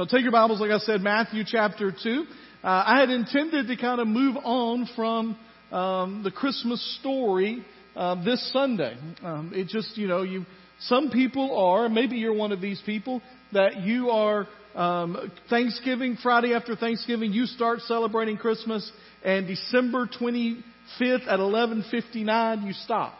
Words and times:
So 0.00 0.06
take 0.06 0.22
your 0.22 0.32
Bibles, 0.32 0.62
like 0.62 0.70
I 0.70 0.78
said, 0.78 1.02
Matthew 1.02 1.44
chapter 1.46 1.92
2. 1.92 2.24
Uh, 2.64 2.66
I 2.66 3.00
had 3.00 3.10
intended 3.10 3.66
to 3.66 3.76
kind 3.76 4.00
of 4.00 4.08
move 4.08 4.34
on 4.42 4.88
from 4.96 5.38
um, 5.70 6.22
the 6.22 6.30
Christmas 6.30 6.98
story 7.00 7.62
uh, 7.94 8.24
this 8.24 8.50
Sunday. 8.50 8.96
Um, 9.22 9.52
it 9.54 9.68
just, 9.68 9.98
you 9.98 10.08
know, 10.08 10.22
you 10.22 10.46
some 10.78 11.10
people 11.10 11.54
are, 11.54 11.90
maybe 11.90 12.16
you're 12.16 12.32
one 12.32 12.50
of 12.50 12.62
these 12.62 12.80
people, 12.86 13.20
that 13.52 13.82
you 13.82 14.08
are 14.08 14.48
um, 14.74 15.30
Thanksgiving, 15.50 16.16
Friday 16.22 16.54
after 16.54 16.74
Thanksgiving, 16.74 17.34
you 17.34 17.44
start 17.44 17.80
celebrating 17.80 18.38
Christmas, 18.38 18.90
and 19.22 19.46
December 19.46 20.08
25th 20.18 21.28
at 21.28 21.40
11:59 21.40 22.66
you 22.66 22.72
stop. 22.72 23.19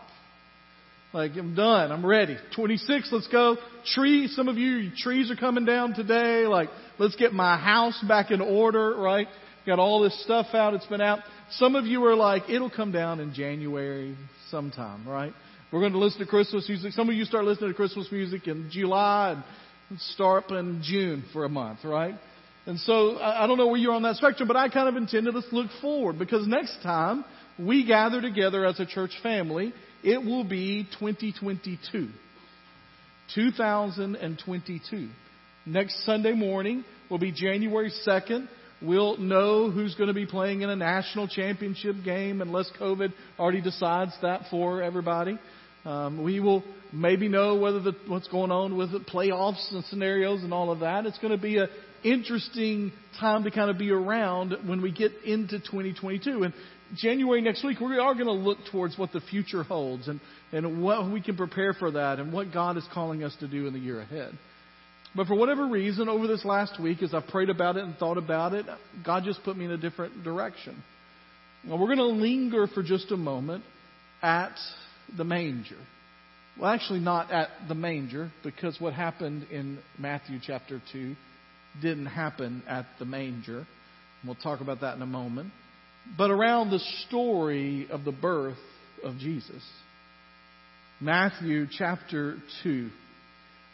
Like, 1.13 1.33
I'm 1.37 1.57
done. 1.57 1.91
I'm 1.91 2.07
ready. 2.07 2.37
26, 2.55 3.09
let's 3.11 3.27
go. 3.29 3.57
Tree, 3.95 4.29
some 4.29 4.49
of 4.49 4.57
you, 4.57 4.91
trees 4.97 5.31
are 5.31 5.37
coming 5.37 5.65
down 5.65 5.93
today. 5.93 6.47
Like, 6.47 6.69
let's 6.99 7.17
get 7.17 7.33
my 7.33 7.57
house 7.57 8.01
back 8.07 8.31
in 8.31 8.41
order, 8.41 8.97
right? 8.97 9.27
Got 9.67 9.81
all 9.81 10.03
this 10.03 10.23
stuff 10.23 10.47
out. 10.55 10.75
It's 10.75 10.87
been 10.87 11.01
out. 11.01 11.21
Some 11.53 11.75
of 11.75 11.85
you 11.87 12.05
are 12.05 12.15
like, 12.15 12.49
it'll 12.49 12.71
come 12.71 12.93
down 12.93 13.19
in 13.19 13.35
January 13.35 14.17
sometime, 14.51 15.07
right? 15.07 15.33
We're 15.73 15.81
going 15.81 15.93
to 15.93 15.99
listen 15.99 16.21
to 16.21 16.27
Christmas 16.27 16.69
music. 16.69 16.93
Some 16.93 17.09
of 17.09 17.17
you 17.17 17.25
start 17.25 17.45
listening 17.45 17.71
to 17.71 17.75
Christmas 17.75 18.07
music 18.13 18.47
in 18.47 18.69
July 18.71 19.43
and 19.91 20.01
start 20.01 20.51
in 20.51 20.81
June 20.85 21.25
for 21.33 21.45
a 21.45 21.49
month, 21.49 21.81
right? 21.85 22.15
And 22.67 22.79
so 22.79 23.19
I 23.19 23.49
don't 23.49 23.59
know 23.59 23.67
where 23.67 23.77
you're 23.77 23.95
on 23.95 24.03
that 24.03 24.17
spectrum, 24.17 24.47
but 24.47 24.57
I 24.57 24.69
kind 24.69 24.89
of 24.89 24.95
intended 24.95 25.35
us 25.35 25.45
to 25.51 25.57
look 25.57 25.71
forward 25.81 26.19
because 26.19 26.47
next 26.47 26.83
time 26.83 27.25
we 27.59 27.85
gather 27.85 28.21
together 28.21 28.65
as 28.65 28.79
a 28.79 28.87
church 28.87 29.13
family, 29.23 29.73
it 30.03 30.25
will 30.25 30.45
be 30.45 30.87
2022. 30.99 32.09
2022. 33.35 35.09
Next 35.67 36.05
Sunday 36.05 36.33
morning 36.33 36.85
will 37.11 37.19
be 37.19 37.33
January 37.33 37.93
2nd. 38.07 38.49
We'll 38.83 39.19
know 39.19 39.71
who's 39.71 39.95
going 39.95 40.09
to 40.09 40.15
be 40.15 40.25
playing 40.25 40.63
in 40.63 40.71
a 40.71 40.77
national 40.77 41.29
championship 41.29 41.97
game 42.03 42.41
unless 42.41 42.71
COVID 42.81 43.13
already 43.39 43.61
decides 43.61 44.13
that 44.23 44.43
for 44.51 44.83
everybody. 44.83 45.39
Um, 45.85 46.23
we 46.23 46.41
will 46.41 46.65
maybe 46.93 47.29
know 47.29 47.57
whether 47.57 47.81
the, 47.81 47.93
what's 48.07 48.29
going 48.29 48.51
on 48.51 48.77
with 48.77 48.93
the 48.93 49.01
playoffs 49.01 49.71
and 49.73 49.85
scenarios 49.85 50.43
and 50.43 50.53
all 50.53 50.71
of 50.71 50.81
that. 50.81 51.07
It's 51.07 51.19
going 51.19 51.37
to 51.37 51.43
be 51.43 51.59
an 51.59 51.69
interesting 52.03 52.93
time 53.19 53.45
to 53.45 53.51
kind 53.51 53.71
of 53.71 53.79
be 53.79 53.91
around 53.91 54.57
when 54.67 54.81
we 54.81 54.93
get 54.93 55.13
into 55.25 55.59
2022. 55.59 56.43
And 56.43 56.55
January 56.97 57.41
next 57.41 57.65
week, 57.65 57.81
we 57.81 57.99
are 57.99 58.15
going 58.15 58.27
to 58.27 58.33
look 58.33 58.59
towards 58.71 58.99
what 58.99 59.13
the 59.13 59.21
future 59.21 59.63
holds 59.63 60.09
and, 60.09 60.21
and 60.53 60.83
what 60.83 61.11
we 61.11 61.21
can 61.21 61.37
prepare 61.37 61.73
for 61.73 61.93
that 61.93 62.19
and 62.19 62.33
what 62.33 62.53
God 62.53 62.77
is 62.77 62.85
calling 62.93 63.23
us 63.23 63.35
to 63.41 63.49
do 63.49 63.67
in 63.67 63.73
the 63.73 63.79
year 63.79 64.01
ahead. 64.01 64.33
But 65.15 65.27
for 65.27 65.35
whatever 65.35 65.67
reason, 65.67 66.09
over 66.09 66.27
this 66.27 66.45
last 66.45 66.81
week, 66.81 67.03
as 67.03 67.15
I 67.15 67.21
prayed 67.21 67.51
about 67.51 67.77
it 67.77 67.85
and 67.85 67.97
thought 67.97 68.19
about 68.19 68.55
it, 68.55 68.67
God 69.05 69.25
just 69.25 69.43
put 69.43 69.57
me 69.57 69.65
in 69.65 69.73
a 69.73 69.77
different 69.77 70.23
direction. 70.23 70.83
Now, 71.65 71.77
we're 71.77 71.95
going 71.95 71.99
to 71.99 72.05
linger 72.05 72.67
for 72.69 72.83
just 72.83 73.11
a 73.11 73.17
moment 73.17 73.65
at 74.23 74.55
the 75.17 75.25
manger. 75.25 75.79
Well, 76.59 76.71
actually, 76.71 77.01
not 77.01 77.31
at 77.31 77.49
the 77.69 77.75
manger, 77.75 78.31
because 78.45 78.81
what 78.81 78.95
happened 78.95 79.47
in 79.51 79.79
Matthew 79.99 80.39
chapter 80.43 80.81
2 80.93 81.15
didn't 81.83 82.07
happen 82.07 82.63
at 82.69 82.87
the 82.99 83.05
manger. 83.05 83.67
We'll 84.25 84.35
talk 84.37 84.61
about 84.61 84.81
that 84.83 84.97
in 84.97 85.03
a 85.03 85.07
moment 85.07 85.53
but 86.17 86.31
around 86.31 86.71
the 86.71 86.81
story 87.07 87.89
of 87.91 88.05
the 88.05 88.13
birth 88.13 88.59
of 89.05 89.19
Jesus. 89.19 89.63
Matthew 91.01 91.67
chapter 91.71 92.37
2. 92.63 92.91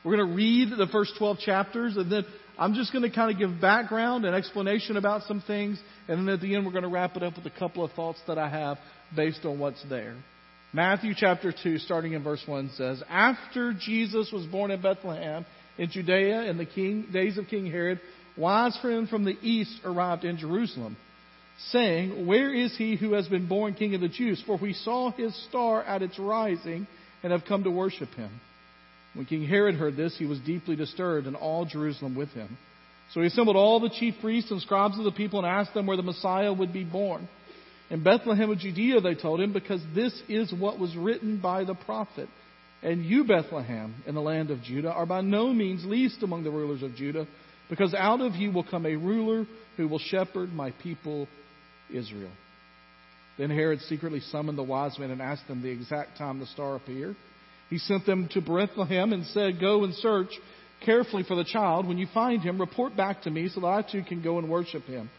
We're 0.05 0.17
going 0.17 0.29
to 0.29 0.35
read 0.37 0.71
the 0.71 0.87
first 0.87 1.15
12 1.19 1.39
chapters, 1.39 1.97
and 1.97 2.11
then 2.11 2.25
I'm 2.59 2.75
just 2.75 2.93
going 2.93 3.03
to 3.03 3.15
kind 3.15 3.33
of 3.33 3.39
give 3.39 3.61
background 3.61 4.25
and 4.25 4.35
explanation 4.35 4.97
about 4.97 5.25
some 5.25 5.43
things, 5.45 5.81
and 6.07 6.21
then 6.21 6.35
at 6.35 6.41
the 6.41 6.55
end 6.55 6.65
we're 6.65 6.73
going 6.73 6.85
to 6.85 6.89
wrap 6.89 7.17
it 7.17 7.23
up 7.23 7.37
with 7.37 7.47
a 7.47 7.59
couple 7.59 7.85
of 7.85 7.91
thoughts 7.93 8.21
that 8.29 8.39
I 8.39 8.49
have 8.49 8.79
based 9.15 9.45
on 9.45 9.59
what's 9.59 9.83
there. 9.89 10.15
Matthew 10.73 11.15
chapter 11.17 11.53
2, 11.53 11.79
starting 11.79 12.13
in 12.13 12.23
verse 12.23 12.42
1, 12.47 12.70
says, 12.77 13.03
After 13.09 13.73
Jesus 13.73 14.31
was 14.33 14.47
born 14.47 14.70
in 14.70 14.81
Bethlehem 14.81 15.45
in 15.79 15.91
Judea 15.91 16.42
in 16.42 16.59
the 16.59 16.67
king, 16.67 17.07
days 17.13 17.39
of 17.39 17.47
King 17.48 17.67
Herod, 17.67 18.01
wise 18.36 18.79
men 18.85 19.07
from 19.07 19.25
the 19.25 19.36
east 19.42 19.81
arrived 19.85 20.25
in 20.25 20.39
Jerusalem 20.39 20.97
saying, 21.70 22.27
Where 22.27 22.55
is 22.55 22.77
he 22.77 22.96
who 22.96 23.14
has 23.14 23.28
been 23.28 23.48
born 23.48 23.74
King 23.74 23.94
of 23.94 24.00
the 24.00 24.08
Jews? 24.08 24.42
For 24.46 24.58
we 24.58 24.72
saw 24.72 25.11
his 25.12 25.34
star 25.48 25.83
at 25.83 26.02
its 26.02 26.18
rising 26.18 26.86
and 27.22 27.33
have 27.33 27.44
come 27.46 27.64
to 27.64 27.70
worship 27.70 28.11
him. 28.11 28.30
When 29.14 29.27
King 29.27 29.46
Herod 29.46 29.77
heard 29.77 29.96
this, 29.96 30.17
he 30.18 30.27
was 30.27 30.39
deeply 30.40 30.77
disturbed, 30.77 31.27
and 31.27 31.36
all 31.36 31.64
Jerusalem 31.64 32.14
with 32.14 32.28
him. 32.30 32.58
So 33.14 33.20
he 33.20 33.28
assembled 33.28 33.56
all 33.56 33.80
the 33.80 33.89
chief 33.89 34.14
priests 34.20 34.50
and 34.50 34.61
scribes 34.61 34.98
of 34.98 35.05
the 35.05 35.12
people 35.12 35.39
and 35.39 35.48
asked 35.48 35.74
them 35.74 35.86
where 35.86 35.96
the 35.96 36.02
Messiah 36.02 36.52
would 36.52 36.72
be 36.72 36.84
born. 36.84 37.28
In 37.88 38.02
Bethlehem 38.02 38.50
of 38.50 38.58
Judea, 38.58 39.00
they 39.00 39.14
told 39.14 39.40
him, 39.40 39.52
because 39.52 39.80
this 39.94 40.12
is 40.28 40.52
what 40.52 40.78
was 40.78 40.94
written 40.96 41.40
by 41.40 41.64
the 41.64 41.74
prophet. 41.74 42.28
And 42.83 43.05
you, 43.05 43.24
Bethlehem, 43.24 43.94
in 44.06 44.14
the 44.14 44.20
land 44.20 44.50
of 44.50 44.62
Judah, 44.62 44.90
are 44.90 45.06
by 45.06 45.20
no 45.20 45.52
means 45.52 45.84
least 45.84 46.23
among 46.23 46.44
the 46.44 46.50
rulers 46.50 46.83
of 46.83 46.94
Judah, 46.94 47.27
because 47.70 47.94
out 47.94 48.20
of 48.20 48.34
you 48.34 48.50
will 48.50 48.64
come 48.64 48.86
a 48.86 48.96
ruler 48.96 49.46
who 49.77 49.88
will 49.88 49.98
shepherd 49.98 50.52
my 50.52 50.73
people 50.83 51.27
Israel. 51.92 52.33
Then 53.39 53.51
Herod 53.51 53.80
secretly 53.83 54.20
summoned 54.20 54.57
the 54.57 54.63
wise 54.63 54.98
men 54.98 55.11
and 55.11 55.20
asked 55.20 55.47
them 55.47 55.63
the 55.63 55.70
exact 55.70 56.17
time 56.17 56.39
the 56.39 56.47
star 56.47 56.77
appeared. 56.77 57.17
He 57.69 57.79
sent 57.79 58.07
them 58.07 58.29
to 58.33 58.41
Bethlehem 58.41 59.13
and 59.13 59.27
said, 59.27 59.61
Go 59.61 59.85
and 59.85 59.95
search 59.95 60.30
carefully 60.85 61.24
for 61.24 61.35
the 61.35 61.45
child. 61.45 61.86
When 61.86 61.98
you 61.98 62.07
find 62.14 62.42
him, 62.42 62.61
report 62.61 62.97
back 62.97 63.23
to 63.23 63.30
me 63.30 63.48
so 63.48 63.61
that 63.61 63.67
I 63.67 63.83
too 63.83 64.02
can 64.02 64.23
go 64.23 64.39
and 64.39 64.48
worship 64.48 64.85
him. 64.85 65.11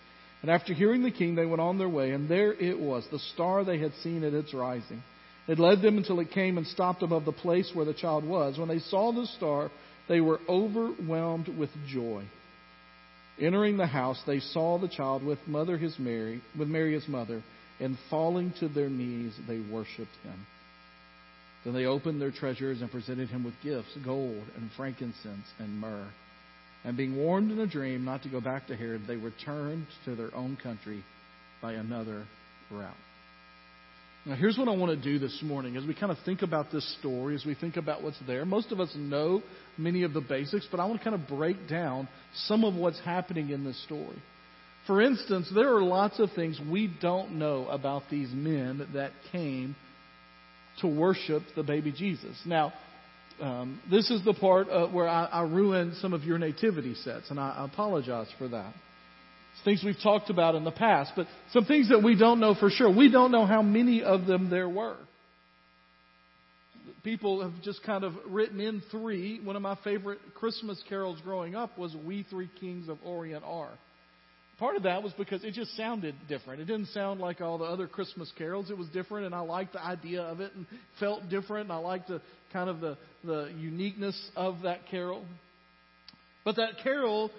And 0.42 0.52
after 0.52 0.74
hearing 0.74 1.04
the 1.04 1.12
king, 1.12 1.36
they 1.36 1.46
went 1.46 1.62
on 1.62 1.78
their 1.78 1.90
way, 1.90 2.12
and 2.12 2.30
there 2.30 2.54
it 2.54 2.80
was, 2.80 3.06
the 3.12 3.20
star 3.34 3.64
they 3.64 3.80
had 3.80 3.94
seen 4.04 4.24
at 4.24 4.34
its 4.34 4.54
rising. 4.54 5.02
It 5.48 5.60
led 5.60 5.82
them 5.82 5.98
until 5.98 6.20
it 6.20 6.32
came 6.32 6.58
and 6.58 6.68
stopped 6.68 7.02
above 7.04 7.26
the 7.26 7.32
place 7.32 7.72
where 7.74 7.86
the 7.86 7.94
child 7.94 8.24
was. 8.24 8.58
When 8.58 8.68
they 8.68 8.80
saw 8.80 9.12
the 9.12 9.26
star, 9.26 9.72
they 10.08 10.22
were 10.22 10.40
overwhelmed 10.48 11.48
with 11.48 11.70
joy. 11.88 12.26
Entering 13.40 13.78
the 13.78 13.88
house, 13.88 14.22
they 14.26 14.40
saw 14.40 14.80
the 14.80 14.88
child 14.88 15.24
with 15.24 15.40
mother 15.48 15.78
his 15.78 15.98
Mary, 16.00 16.42
with 16.58 16.68
Mary 16.68 16.94
his 16.94 17.08
mother, 17.08 17.44
and 17.80 17.98
falling 18.10 18.52
to 18.60 18.68
their 18.68 18.90
knees, 18.90 19.34
they 19.48 19.60
worshipped 19.60 20.16
him. 20.24 20.46
Then 21.64 21.74
they 21.74 21.86
opened 21.86 22.20
their 22.22 22.32
treasures 22.32 22.82
and 22.82 22.92
presented 22.92 23.30
him 23.30 23.44
with 23.44 23.54
gifts, 23.62 23.96
gold 24.04 24.44
and 24.56 24.72
frankincense 24.76 25.46
and 25.60 25.80
myrrh. 25.80 26.08
And 26.84 26.98
being 26.98 27.16
warned 27.16 27.52
in 27.52 27.60
a 27.60 27.68
dream 27.68 28.06
not 28.06 28.24
to 28.24 28.30
go 28.30 28.42
back 28.42 28.68
to 28.68 28.76
Herod, 28.76 29.06
they 29.06 29.18
returned 29.18 29.86
to 30.06 30.16
their 30.16 30.34
own 30.34 30.58
country 30.62 31.04
by 31.62 31.74
another 31.74 32.26
route. 32.72 32.96
Now, 34.28 34.36
here's 34.36 34.58
what 34.58 34.68
I 34.68 34.76
want 34.76 34.92
to 34.92 35.02
do 35.02 35.20
this 35.20 35.42
morning 35.42 35.78
as 35.78 35.86
we 35.86 35.96
kind 35.96 36.12
of 36.12 36.18
think 36.26 36.42
about 36.42 36.70
this 36.70 36.86
story, 37.00 37.34
as 37.34 37.46
we 37.46 37.56
think 37.56 37.78
about 37.78 38.04
what's 38.04 38.20
there. 38.28 38.44
Most 38.44 38.74
of 38.74 38.82
us 38.82 38.94
know 38.94 39.42
many 39.78 40.04
of 40.04 40.12
the 40.12 40.20
basics, 40.20 40.68
but 40.70 40.82
I 40.82 40.86
want 40.86 41.00
to 41.00 41.04
kind 41.10 41.16
of 41.16 41.30
break 41.30 41.70
down 41.70 42.10
some 42.34 42.66
of 42.66 42.76
what's 42.76 43.00
happening 43.00 43.52
in 43.52 43.64
this 43.64 43.82
story. 43.86 44.22
For 44.86 45.02
instance, 45.02 45.50
there 45.56 45.74
are 45.74 45.82
lots 45.82 46.20
of 46.20 46.34
things 46.34 46.60
we 46.70 46.94
don't 47.02 47.40
know 47.40 47.70
about 47.70 48.04
these 48.12 48.30
men 48.34 48.86
that 48.96 49.12
came 49.32 49.78
to 50.82 50.88
worship 50.88 51.44
the 51.56 51.64
baby 51.64 51.94
Jesus. 51.94 52.38
Now, 52.46 52.74
um, 53.40 53.80
this 53.90 54.12
is 54.12 54.26
the 54.26 54.34
part 54.34 54.68
uh, 54.68 54.88
where 54.88 55.08
I, 55.08 55.24
I 55.24 55.42
ruin 55.44 55.96
some 56.02 56.12
of 56.12 56.26
your 56.26 56.38
nativity 56.38 56.96
sets, 56.96 57.30
and 57.30 57.40
I, 57.40 57.60
I 57.60 57.66
apologize 57.66 58.28
for 58.38 58.50
that. 58.50 58.74
Things 59.66 59.84
we've 59.84 60.02
talked 60.02 60.30
about 60.30 60.56
in 60.56 60.64
the 60.64 60.72
past, 60.72 61.12
but 61.16 61.28
some 61.52 61.66
things 61.66 61.90
that 61.90 62.02
we 62.02 62.18
don't 62.18 62.40
know 62.40 62.56
for 62.56 62.70
sure. 62.70 62.90
We 62.96 63.12
don't 63.12 63.32
know 63.32 63.46
how 63.46 63.62
many 63.62 64.02
of 64.02 64.26
them 64.26 64.50
there 64.50 64.70
were. 64.70 64.98
People 67.04 67.42
have 67.42 67.62
just 67.64 67.84
kind 67.84 68.04
of 68.04 68.14
written 68.28 68.60
in 68.60 68.82
three. 68.92 69.40
One 69.44 69.56
of 69.56 69.62
my 69.62 69.78
favorite 69.84 70.20
Christmas 70.36 70.82
carols 70.88 71.20
growing 71.24 71.56
up 71.56 71.78
was 71.78 71.96
We 72.06 72.24
Three 72.30 72.50
Kings 72.60 72.88
of 72.88 72.98
Orient 73.04 73.44
Are. 73.46 73.72
Part 74.60 74.76
of 74.76 74.84
that 74.84 75.04
was 75.04 75.14
because 75.14 75.44
it 75.44 75.54
just 75.54 75.76
sounded 75.78 76.16
different. 76.28 76.62
It 76.62 76.66
didn't 76.66 76.88
sound 76.88 77.20
like 77.20 77.42
all 77.42 77.58
the 77.60 77.66
other 77.66 77.88
Christmas 77.88 78.32
carols. 78.38 78.72
It 78.72 78.78
was 78.78 78.88
different, 78.90 79.28
and 79.28 79.36
I 79.36 79.42
liked 79.42 79.74
the 79.74 79.84
idea 79.84 80.24
of 80.24 80.40
it 80.40 80.52
and 80.56 80.66
felt 81.00 81.30
different, 81.30 81.66
and 81.66 81.72
I 81.72 81.78
liked 81.78 82.08
the 82.08 82.22
kind 82.52 82.70
of 82.70 82.82
the, 82.82 82.98
the 83.24 83.52
uniqueness 83.58 84.20
of 84.36 84.64
that 84.64 84.88
carol. 84.90 85.26
But 86.44 86.56
that 86.56 86.80
carol 86.82 87.30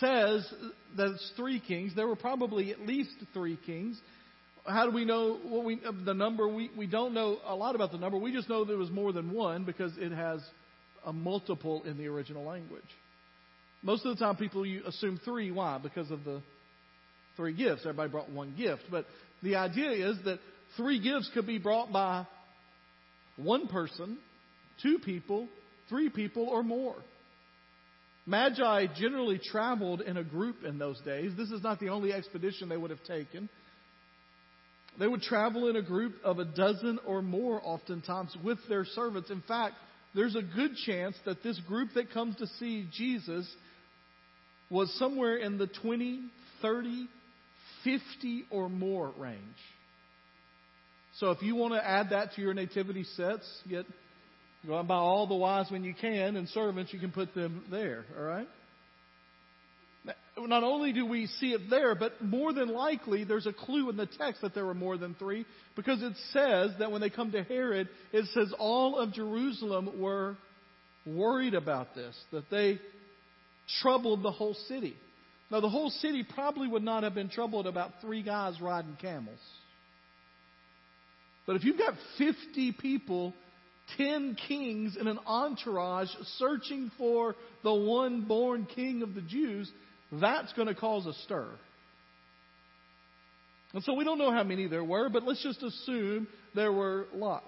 says 0.00 0.52
it's 0.96 1.32
three 1.36 1.60
kings. 1.60 1.92
There 1.94 2.06
were 2.06 2.16
probably 2.16 2.72
at 2.72 2.80
least 2.80 3.10
three 3.32 3.58
kings. 3.66 4.00
How 4.66 4.84
do 4.84 4.92
we 4.92 5.04
know 5.04 5.38
what 5.42 5.64
we 5.64 5.80
the 6.04 6.14
number? 6.14 6.48
We 6.48 6.70
we 6.76 6.86
don't 6.86 7.14
know 7.14 7.38
a 7.46 7.54
lot 7.54 7.74
about 7.74 7.92
the 7.92 7.98
number. 7.98 8.18
We 8.18 8.32
just 8.32 8.48
know 8.48 8.64
there 8.64 8.76
was 8.76 8.90
more 8.90 9.12
than 9.12 9.32
one 9.32 9.64
because 9.64 9.92
it 9.96 10.12
has 10.12 10.40
a 11.06 11.12
multiple 11.12 11.82
in 11.84 11.96
the 11.96 12.06
original 12.06 12.44
language. 12.44 12.82
Most 13.82 14.04
of 14.04 14.16
the 14.16 14.24
time, 14.24 14.36
people 14.36 14.64
assume 14.86 15.20
three. 15.24 15.50
Why? 15.50 15.78
Because 15.78 16.10
of 16.10 16.24
the 16.24 16.42
three 17.36 17.54
gifts. 17.54 17.82
Everybody 17.82 18.10
brought 18.10 18.30
one 18.30 18.54
gift, 18.58 18.82
but 18.90 19.06
the 19.42 19.56
idea 19.56 20.10
is 20.10 20.16
that 20.24 20.40
three 20.76 21.00
gifts 21.00 21.30
could 21.32 21.46
be 21.46 21.58
brought 21.58 21.92
by 21.92 22.26
one 23.36 23.68
person, 23.68 24.18
two 24.82 24.98
people, 24.98 25.48
three 25.88 26.10
people, 26.10 26.48
or 26.48 26.62
more. 26.62 26.96
Magi 28.28 28.88
generally 28.94 29.40
traveled 29.42 30.02
in 30.02 30.18
a 30.18 30.22
group 30.22 30.62
in 30.62 30.78
those 30.78 31.00
days. 31.00 31.32
This 31.34 31.50
is 31.50 31.62
not 31.62 31.80
the 31.80 31.88
only 31.88 32.12
expedition 32.12 32.68
they 32.68 32.76
would 32.76 32.90
have 32.90 33.02
taken. 33.04 33.48
They 34.98 35.08
would 35.08 35.22
travel 35.22 35.68
in 35.68 35.76
a 35.76 35.82
group 35.82 36.14
of 36.22 36.38
a 36.38 36.44
dozen 36.44 36.98
or 37.06 37.22
more, 37.22 37.58
oftentimes, 37.64 38.36
with 38.44 38.58
their 38.68 38.84
servants. 38.84 39.30
In 39.30 39.40
fact, 39.48 39.76
there's 40.14 40.36
a 40.36 40.42
good 40.42 40.72
chance 40.84 41.16
that 41.24 41.42
this 41.42 41.58
group 41.60 41.90
that 41.94 42.12
comes 42.12 42.36
to 42.36 42.46
see 42.58 42.86
Jesus 42.92 43.50
was 44.68 44.92
somewhere 44.98 45.36
in 45.36 45.56
the 45.56 45.66
20, 45.66 46.20
30, 46.60 47.08
50 47.82 48.44
or 48.50 48.68
more 48.68 49.10
range. 49.16 49.40
So 51.18 51.30
if 51.30 51.40
you 51.40 51.54
want 51.54 51.72
to 51.72 51.82
add 51.82 52.10
that 52.10 52.34
to 52.34 52.42
your 52.42 52.52
nativity 52.52 53.04
sets, 53.04 53.48
get 53.70 53.86
go 54.66 54.74
out 54.74 54.80
and 54.80 54.88
buy 54.88 54.96
all 54.96 55.26
the 55.26 55.34
wise 55.34 55.70
men 55.70 55.84
you 55.84 55.94
can 55.94 56.36
and 56.36 56.48
servants, 56.48 56.92
you 56.92 56.98
can 56.98 57.12
put 57.12 57.34
them 57.34 57.64
there, 57.70 58.04
all 58.16 58.24
right? 58.24 58.48
Not 60.36 60.62
only 60.62 60.92
do 60.92 61.04
we 61.04 61.26
see 61.26 61.52
it 61.52 61.68
there, 61.68 61.94
but 61.94 62.22
more 62.22 62.52
than 62.52 62.68
likely 62.68 63.24
there's 63.24 63.46
a 63.46 63.52
clue 63.52 63.90
in 63.90 63.96
the 63.96 64.06
text 64.06 64.42
that 64.42 64.54
there 64.54 64.64
were 64.64 64.74
more 64.74 64.96
than 64.96 65.14
three 65.14 65.44
because 65.76 66.02
it 66.02 66.14
says 66.32 66.70
that 66.78 66.90
when 66.90 67.00
they 67.00 67.10
come 67.10 67.32
to 67.32 67.42
Herod, 67.42 67.88
it 68.12 68.24
says 68.32 68.52
all 68.58 68.98
of 68.98 69.12
Jerusalem 69.12 70.00
were 70.00 70.36
worried 71.04 71.54
about 71.54 71.94
this, 71.94 72.16
that 72.32 72.48
they 72.50 72.78
troubled 73.82 74.22
the 74.22 74.30
whole 74.30 74.54
city. 74.68 74.96
Now, 75.50 75.60
the 75.60 75.68
whole 75.68 75.90
city 75.90 76.24
probably 76.34 76.68
would 76.68 76.82
not 76.82 77.02
have 77.02 77.14
been 77.14 77.30
troubled 77.30 77.66
about 77.66 78.00
three 78.00 78.22
guys 78.22 78.60
riding 78.60 78.96
camels. 79.00 79.40
But 81.46 81.56
if 81.56 81.64
you've 81.64 81.78
got 81.78 81.94
50 82.18 82.72
people, 82.72 83.32
10 83.96 84.36
kings, 84.46 84.96
and 84.98 85.08
an 85.08 85.18
entourage 85.26 86.08
searching 86.36 86.90
for 86.98 87.34
the 87.62 87.72
one 87.72 88.22
born 88.22 88.66
king 88.74 89.02
of 89.02 89.14
the 89.14 89.22
Jews, 89.22 89.70
that's 90.12 90.52
going 90.52 90.68
to 90.68 90.74
cause 90.74 91.06
a 91.06 91.12
stir. 91.24 91.48
And 93.74 93.82
so 93.84 93.94
we 93.94 94.04
don't 94.04 94.18
know 94.18 94.32
how 94.32 94.44
many 94.44 94.66
there 94.66 94.84
were, 94.84 95.08
but 95.08 95.24
let's 95.24 95.42
just 95.42 95.62
assume 95.62 96.26
there 96.54 96.72
were 96.72 97.06
lots. 97.14 97.44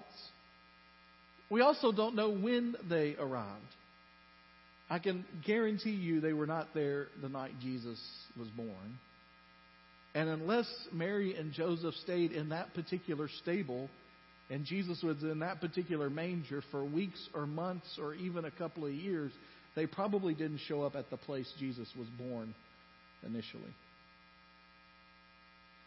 We 1.49 1.61
also 1.61 1.91
don't 1.91 2.15
know 2.15 2.29
when 2.29 2.75
they 2.89 3.15
arrived. 3.19 3.65
I 4.89 4.99
can 4.99 5.25
guarantee 5.45 5.91
you 5.91 6.21
they 6.21 6.33
were 6.33 6.45
not 6.45 6.73
there 6.73 7.07
the 7.21 7.29
night 7.29 7.53
Jesus 7.61 7.99
was 8.37 8.47
born. 8.49 8.99
And 10.13 10.29
unless 10.29 10.67
Mary 10.91 11.35
and 11.35 11.53
Joseph 11.53 11.95
stayed 11.95 12.33
in 12.33 12.49
that 12.49 12.73
particular 12.73 13.29
stable 13.41 13.89
and 14.51 14.65
Jesus 14.65 15.01
was 15.01 15.23
in 15.23 15.39
that 15.39 15.61
particular 15.61 16.09
manger 16.09 16.61
for 16.71 16.83
weeks 16.83 17.29
or 17.33 17.47
months 17.47 17.97
or 17.99 18.13
even 18.13 18.43
a 18.43 18.51
couple 18.51 18.85
of 18.85 18.91
years, 18.91 19.31
they 19.77 19.87
probably 19.87 20.33
didn't 20.33 20.59
show 20.67 20.81
up 20.83 20.95
at 20.97 21.09
the 21.09 21.15
place 21.15 21.51
Jesus 21.57 21.87
was 21.97 22.07
born 22.17 22.53
initially. 23.25 23.73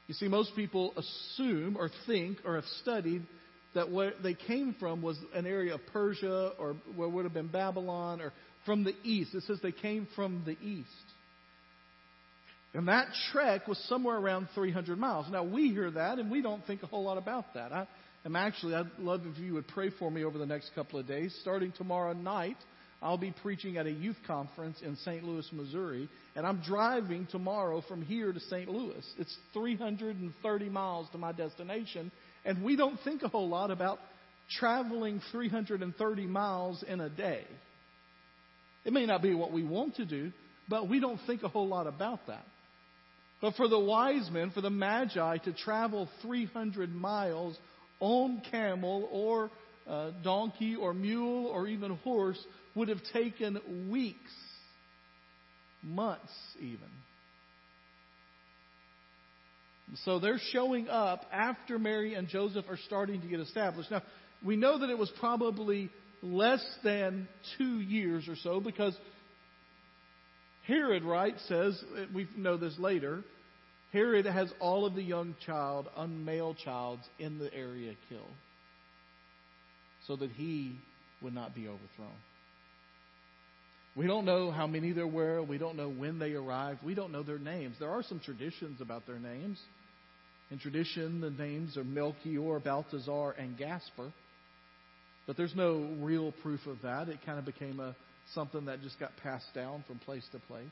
You 0.06 0.14
see, 0.14 0.28
most 0.28 0.56
people 0.56 0.94
assume 0.96 1.76
or 1.76 1.90
think 2.06 2.38
or 2.46 2.54
have 2.54 2.64
studied 2.80 3.26
that 3.74 3.90
where 3.90 4.14
they 4.22 4.34
came 4.34 4.74
from 4.80 5.02
was 5.02 5.18
an 5.34 5.46
area 5.46 5.74
of 5.74 5.80
Persia 5.92 6.52
or 6.58 6.74
what 6.96 7.12
would 7.12 7.24
have 7.24 7.34
been 7.34 7.48
Babylon 7.48 8.22
or 8.22 8.32
from 8.64 8.82
the 8.82 8.94
east. 9.02 9.34
It 9.34 9.42
says 9.42 9.58
they 9.62 9.72
came 9.72 10.08
from 10.16 10.42
the 10.46 10.56
east. 10.66 10.88
And 12.72 12.88
that 12.88 13.08
trek 13.30 13.68
was 13.68 13.78
somewhere 13.88 14.16
around 14.16 14.48
300 14.54 14.98
miles. 14.98 15.26
Now, 15.30 15.44
we 15.44 15.68
hear 15.68 15.90
that 15.90 16.18
and 16.18 16.30
we 16.30 16.40
don't 16.40 16.66
think 16.66 16.82
a 16.82 16.86
whole 16.86 17.04
lot 17.04 17.18
about 17.18 17.52
that. 17.54 17.70
I 17.72 17.86
am 18.24 18.36
actually, 18.36 18.74
I'd 18.74 18.90
love 18.98 19.22
if 19.26 19.38
you 19.38 19.54
would 19.54 19.68
pray 19.68 19.90
for 19.98 20.10
me 20.10 20.24
over 20.24 20.38
the 20.38 20.46
next 20.46 20.70
couple 20.74 20.98
of 20.98 21.06
days. 21.06 21.36
Starting 21.42 21.72
tomorrow 21.72 22.12
night, 22.12 22.56
I'll 23.02 23.18
be 23.18 23.34
preaching 23.42 23.76
at 23.76 23.86
a 23.86 23.90
youth 23.90 24.16
conference 24.26 24.78
in 24.82 24.96
St. 24.96 25.22
Louis, 25.22 25.46
Missouri, 25.52 26.08
and 26.34 26.46
I'm 26.46 26.62
driving 26.62 27.26
tomorrow 27.30 27.82
from 27.86 28.02
here 28.02 28.32
to 28.32 28.40
St. 28.40 28.68
Louis. 28.68 29.04
It's 29.18 29.36
330 29.52 30.68
miles 30.70 31.08
to 31.12 31.18
my 31.18 31.32
destination, 31.32 32.10
and 32.46 32.64
we 32.64 32.76
don't 32.76 32.98
think 33.04 33.22
a 33.22 33.28
whole 33.28 33.48
lot 33.48 33.70
about 33.70 33.98
traveling 34.58 35.20
330 35.32 36.26
miles 36.26 36.82
in 36.86 37.00
a 37.00 37.10
day. 37.10 37.44
It 38.86 38.92
may 38.92 39.06
not 39.06 39.22
be 39.22 39.34
what 39.34 39.52
we 39.52 39.64
want 39.64 39.96
to 39.96 40.06
do, 40.06 40.32
but 40.68 40.88
we 40.88 40.98
don't 40.98 41.20
think 41.26 41.42
a 41.42 41.48
whole 41.48 41.68
lot 41.68 41.86
about 41.86 42.26
that. 42.28 42.44
But 43.42 43.56
for 43.56 43.68
the 43.68 43.78
wise 43.78 44.30
men, 44.32 44.50
for 44.50 44.62
the 44.62 44.70
magi 44.70 45.36
to 45.38 45.52
travel 45.52 46.08
300 46.22 46.94
miles 46.94 47.58
on 48.00 48.42
camel 48.50 49.08
or 49.10 49.50
uh, 49.88 50.10
donkey 50.22 50.76
or 50.76 50.94
mule 50.94 51.46
or 51.46 51.66
even 51.66 51.96
horse 51.98 52.42
would 52.74 52.88
have 52.88 53.00
taken 53.12 53.90
weeks, 53.90 54.32
months 55.82 56.32
even. 56.58 56.78
So 60.04 60.18
they're 60.18 60.40
showing 60.52 60.88
up 60.88 61.26
after 61.32 61.78
Mary 61.78 62.14
and 62.14 62.28
Joseph 62.28 62.64
are 62.68 62.78
starting 62.86 63.20
to 63.20 63.28
get 63.28 63.40
established. 63.40 63.90
Now, 63.90 64.02
we 64.44 64.56
know 64.56 64.78
that 64.78 64.90
it 64.90 64.98
was 64.98 65.12
probably 65.20 65.90
less 66.22 66.64
than 66.82 67.28
two 67.58 67.80
years 67.80 68.26
or 68.28 68.36
so 68.36 68.60
because 68.60 68.96
Herod, 70.66 71.04
right, 71.04 71.34
says, 71.46 71.78
we 72.14 72.26
know 72.36 72.56
this 72.56 72.74
later, 72.78 73.22
Herod 73.94 74.26
has 74.26 74.52
all 74.58 74.84
of 74.86 74.96
the 74.96 75.02
young 75.02 75.36
child, 75.46 75.86
unmale 75.96 76.56
child, 76.56 76.98
in 77.20 77.38
the 77.38 77.54
area 77.54 77.94
killed 78.08 78.26
so 80.08 80.16
that 80.16 80.32
he 80.32 80.76
would 81.22 81.32
not 81.32 81.54
be 81.54 81.68
overthrown. 81.68 82.18
We 83.94 84.08
don't 84.08 84.24
know 84.24 84.50
how 84.50 84.66
many 84.66 84.90
there 84.90 85.06
were. 85.06 85.40
We 85.44 85.58
don't 85.58 85.76
know 85.76 85.88
when 85.88 86.18
they 86.18 86.32
arrived. 86.32 86.80
We 86.82 86.96
don't 86.96 87.12
know 87.12 87.22
their 87.22 87.38
names. 87.38 87.76
There 87.78 87.90
are 87.90 88.02
some 88.02 88.18
traditions 88.18 88.80
about 88.80 89.06
their 89.06 89.20
names. 89.20 89.60
In 90.50 90.58
tradition, 90.58 91.20
the 91.20 91.30
names 91.30 91.76
are 91.76 91.84
Melchior, 91.84 92.58
Balthazar, 92.58 93.30
and 93.38 93.56
Gaspar. 93.56 94.12
But 95.28 95.36
there's 95.36 95.54
no 95.54 95.96
real 96.00 96.32
proof 96.42 96.66
of 96.66 96.82
that. 96.82 97.08
It 97.08 97.20
kind 97.24 97.38
of 97.38 97.44
became 97.44 97.78
a 97.78 97.94
something 98.34 98.64
that 98.64 98.82
just 98.82 98.98
got 98.98 99.16
passed 99.18 99.54
down 99.54 99.84
from 99.86 100.00
place 100.00 100.26
to 100.32 100.40
place. 100.40 100.66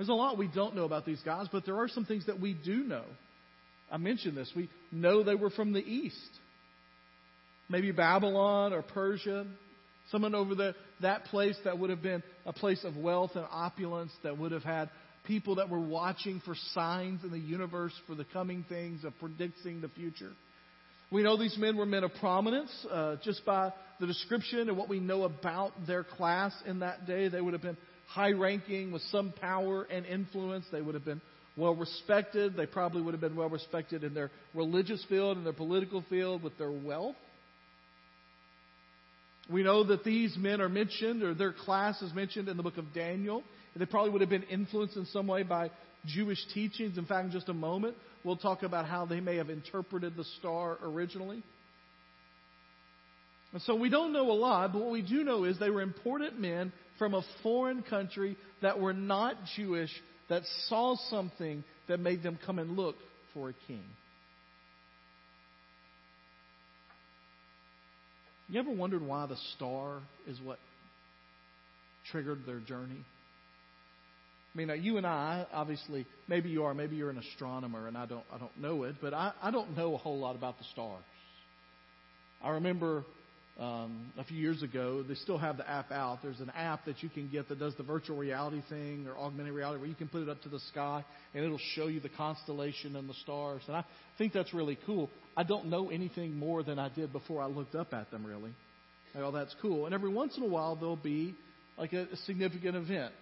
There's 0.00 0.08
a 0.08 0.14
lot 0.14 0.38
we 0.38 0.48
don't 0.48 0.74
know 0.74 0.84
about 0.84 1.04
these 1.04 1.20
guys, 1.26 1.46
but 1.52 1.66
there 1.66 1.76
are 1.76 1.86
some 1.86 2.06
things 2.06 2.24
that 2.24 2.40
we 2.40 2.54
do 2.54 2.84
know. 2.84 3.04
I 3.92 3.98
mentioned 3.98 4.34
this. 4.34 4.50
We 4.56 4.70
know 4.90 5.22
they 5.22 5.34
were 5.34 5.50
from 5.50 5.74
the 5.74 5.80
east. 5.80 6.16
Maybe 7.68 7.92
Babylon 7.92 8.72
or 8.72 8.80
Persia. 8.80 9.46
Someone 10.10 10.34
over 10.34 10.72
that 11.02 11.24
place 11.26 11.54
that 11.64 11.78
would 11.78 11.90
have 11.90 12.00
been 12.00 12.22
a 12.46 12.52
place 12.54 12.82
of 12.82 12.96
wealth 12.96 13.32
and 13.34 13.44
opulence, 13.50 14.10
that 14.22 14.38
would 14.38 14.52
have 14.52 14.62
had 14.62 14.88
people 15.26 15.56
that 15.56 15.68
were 15.68 15.78
watching 15.78 16.40
for 16.46 16.54
signs 16.72 17.22
in 17.22 17.30
the 17.30 17.38
universe 17.38 17.92
for 18.06 18.14
the 18.14 18.24
coming 18.24 18.64
things, 18.70 19.04
of 19.04 19.12
predicting 19.20 19.82
the 19.82 19.90
future. 19.90 20.32
We 21.12 21.22
know 21.22 21.36
these 21.36 21.58
men 21.58 21.76
were 21.76 21.84
men 21.84 22.04
of 22.04 22.12
prominence 22.20 22.70
uh, 22.90 23.16
just 23.22 23.44
by 23.44 23.70
the 23.98 24.06
description 24.06 24.70
and 24.70 24.78
what 24.78 24.88
we 24.88 24.98
know 24.98 25.24
about 25.24 25.72
their 25.86 26.04
class 26.04 26.54
in 26.64 26.78
that 26.78 27.06
day. 27.06 27.28
They 27.28 27.42
would 27.42 27.52
have 27.52 27.60
been 27.60 27.76
high 28.10 28.32
ranking 28.32 28.90
with 28.90 29.02
some 29.10 29.32
power 29.40 29.84
and 29.84 30.04
influence. 30.04 30.66
They 30.72 30.82
would 30.82 30.94
have 30.94 31.04
been 31.04 31.20
well 31.56 31.74
respected. 31.74 32.56
They 32.56 32.66
probably 32.66 33.02
would 33.02 33.14
have 33.14 33.20
been 33.20 33.36
well 33.36 33.48
respected 33.48 34.02
in 34.02 34.14
their 34.14 34.30
religious 34.54 35.04
field, 35.08 35.38
in 35.38 35.44
their 35.44 35.52
political 35.52 36.04
field, 36.08 36.42
with 36.42 36.58
their 36.58 36.72
wealth. 36.72 37.16
We 39.50 39.62
know 39.62 39.84
that 39.84 40.04
these 40.04 40.36
men 40.36 40.60
are 40.60 40.68
mentioned, 40.68 41.22
or 41.22 41.34
their 41.34 41.52
class 41.52 42.00
is 42.02 42.12
mentioned 42.12 42.48
in 42.48 42.56
the 42.56 42.62
book 42.62 42.78
of 42.78 42.92
Daniel. 42.92 43.42
They 43.76 43.86
probably 43.86 44.10
would 44.10 44.20
have 44.20 44.30
been 44.30 44.42
influenced 44.44 44.96
in 44.96 45.06
some 45.06 45.28
way 45.28 45.44
by 45.44 45.70
Jewish 46.06 46.38
teachings. 46.52 46.98
In 46.98 47.06
fact, 47.06 47.26
in 47.26 47.32
just 47.32 47.48
a 47.48 47.54
moment, 47.54 47.96
we'll 48.24 48.36
talk 48.36 48.62
about 48.64 48.86
how 48.86 49.06
they 49.06 49.20
may 49.20 49.36
have 49.36 49.50
interpreted 49.50 50.16
the 50.16 50.24
star 50.38 50.78
originally. 50.82 51.42
And 53.52 53.62
so 53.62 53.74
we 53.74 53.88
don't 53.88 54.12
know 54.12 54.30
a 54.30 54.34
lot, 54.34 54.72
but 54.72 54.82
what 54.82 54.92
we 54.92 55.02
do 55.02 55.24
know 55.24 55.44
is 55.44 55.58
they 55.58 55.70
were 55.70 55.82
important 55.82 56.40
men 56.40 56.72
from 57.00 57.14
a 57.14 57.22
foreign 57.42 57.82
country 57.82 58.36
that 58.60 58.78
were 58.78 58.92
not 58.92 59.34
Jewish 59.56 59.90
that 60.28 60.42
saw 60.68 60.94
something 61.08 61.64
that 61.88 61.98
made 61.98 62.22
them 62.22 62.38
come 62.44 62.58
and 62.58 62.76
look 62.76 62.94
for 63.32 63.48
a 63.48 63.54
king. 63.66 63.82
You 68.50 68.60
ever 68.60 68.70
wondered 68.70 69.00
why 69.00 69.24
the 69.24 69.38
star 69.56 70.00
is 70.28 70.38
what 70.44 70.58
triggered 72.10 72.44
their 72.44 72.60
journey? 72.60 73.02
I 74.54 74.58
mean, 74.58 74.82
you 74.82 74.98
and 74.98 75.06
I, 75.06 75.46
obviously, 75.54 76.04
maybe 76.28 76.50
you 76.50 76.64
are, 76.64 76.74
maybe 76.74 76.96
you're 76.96 77.08
an 77.08 77.18
astronomer, 77.18 77.88
and 77.88 77.96
I 77.96 78.04
don't, 78.04 78.24
I 78.30 78.36
don't 78.36 78.58
know 78.60 78.82
it, 78.82 78.96
but 79.00 79.14
I, 79.14 79.32
I 79.40 79.50
don't 79.50 79.74
know 79.74 79.94
a 79.94 79.98
whole 79.98 80.18
lot 80.18 80.36
about 80.36 80.58
the 80.58 80.64
stars. 80.72 81.04
I 82.42 82.50
remember 82.50 83.04
um, 83.60 84.10
a 84.16 84.24
few 84.24 84.38
years 84.38 84.62
ago, 84.62 85.02
they 85.06 85.14
still 85.16 85.36
have 85.36 85.58
the 85.58 85.68
app 85.68 85.92
out. 85.92 86.20
There's 86.22 86.40
an 86.40 86.50
app 86.56 86.86
that 86.86 87.02
you 87.02 87.10
can 87.10 87.28
get 87.28 87.48
that 87.50 87.58
does 87.58 87.74
the 87.76 87.82
virtual 87.82 88.16
reality 88.16 88.62
thing 88.70 89.06
or 89.06 89.18
augmented 89.18 89.52
reality 89.52 89.80
where 89.80 89.88
you 89.88 89.94
can 89.94 90.08
put 90.08 90.22
it 90.22 90.30
up 90.30 90.40
to 90.42 90.48
the 90.48 90.60
sky 90.72 91.04
and 91.34 91.44
it'll 91.44 91.60
show 91.74 91.86
you 91.86 92.00
the 92.00 92.08
constellation 92.08 92.96
and 92.96 93.06
the 93.06 93.14
stars. 93.22 93.60
And 93.66 93.76
I 93.76 93.84
think 94.16 94.32
that's 94.32 94.54
really 94.54 94.78
cool. 94.86 95.10
I 95.36 95.42
don't 95.42 95.66
know 95.66 95.90
anything 95.90 96.36
more 96.36 96.62
than 96.62 96.78
I 96.78 96.88
did 96.88 97.12
before 97.12 97.42
I 97.42 97.46
looked 97.48 97.74
up 97.74 97.92
at 97.92 98.10
them, 98.10 98.24
really. 98.24 98.52
Oh, 99.14 99.30
that's 99.30 99.54
cool. 99.60 99.84
And 99.84 99.94
every 99.94 100.10
once 100.10 100.38
in 100.38 100.42
a 100.42 100.48
while, 100.48 100.74
there'll 100.74 100.96
be 100.96 101.34
like 101.76 101.92
a, 101.92 102.04
a 102.04 102.16
significant 102.24 102.76
event. 102.76 103.12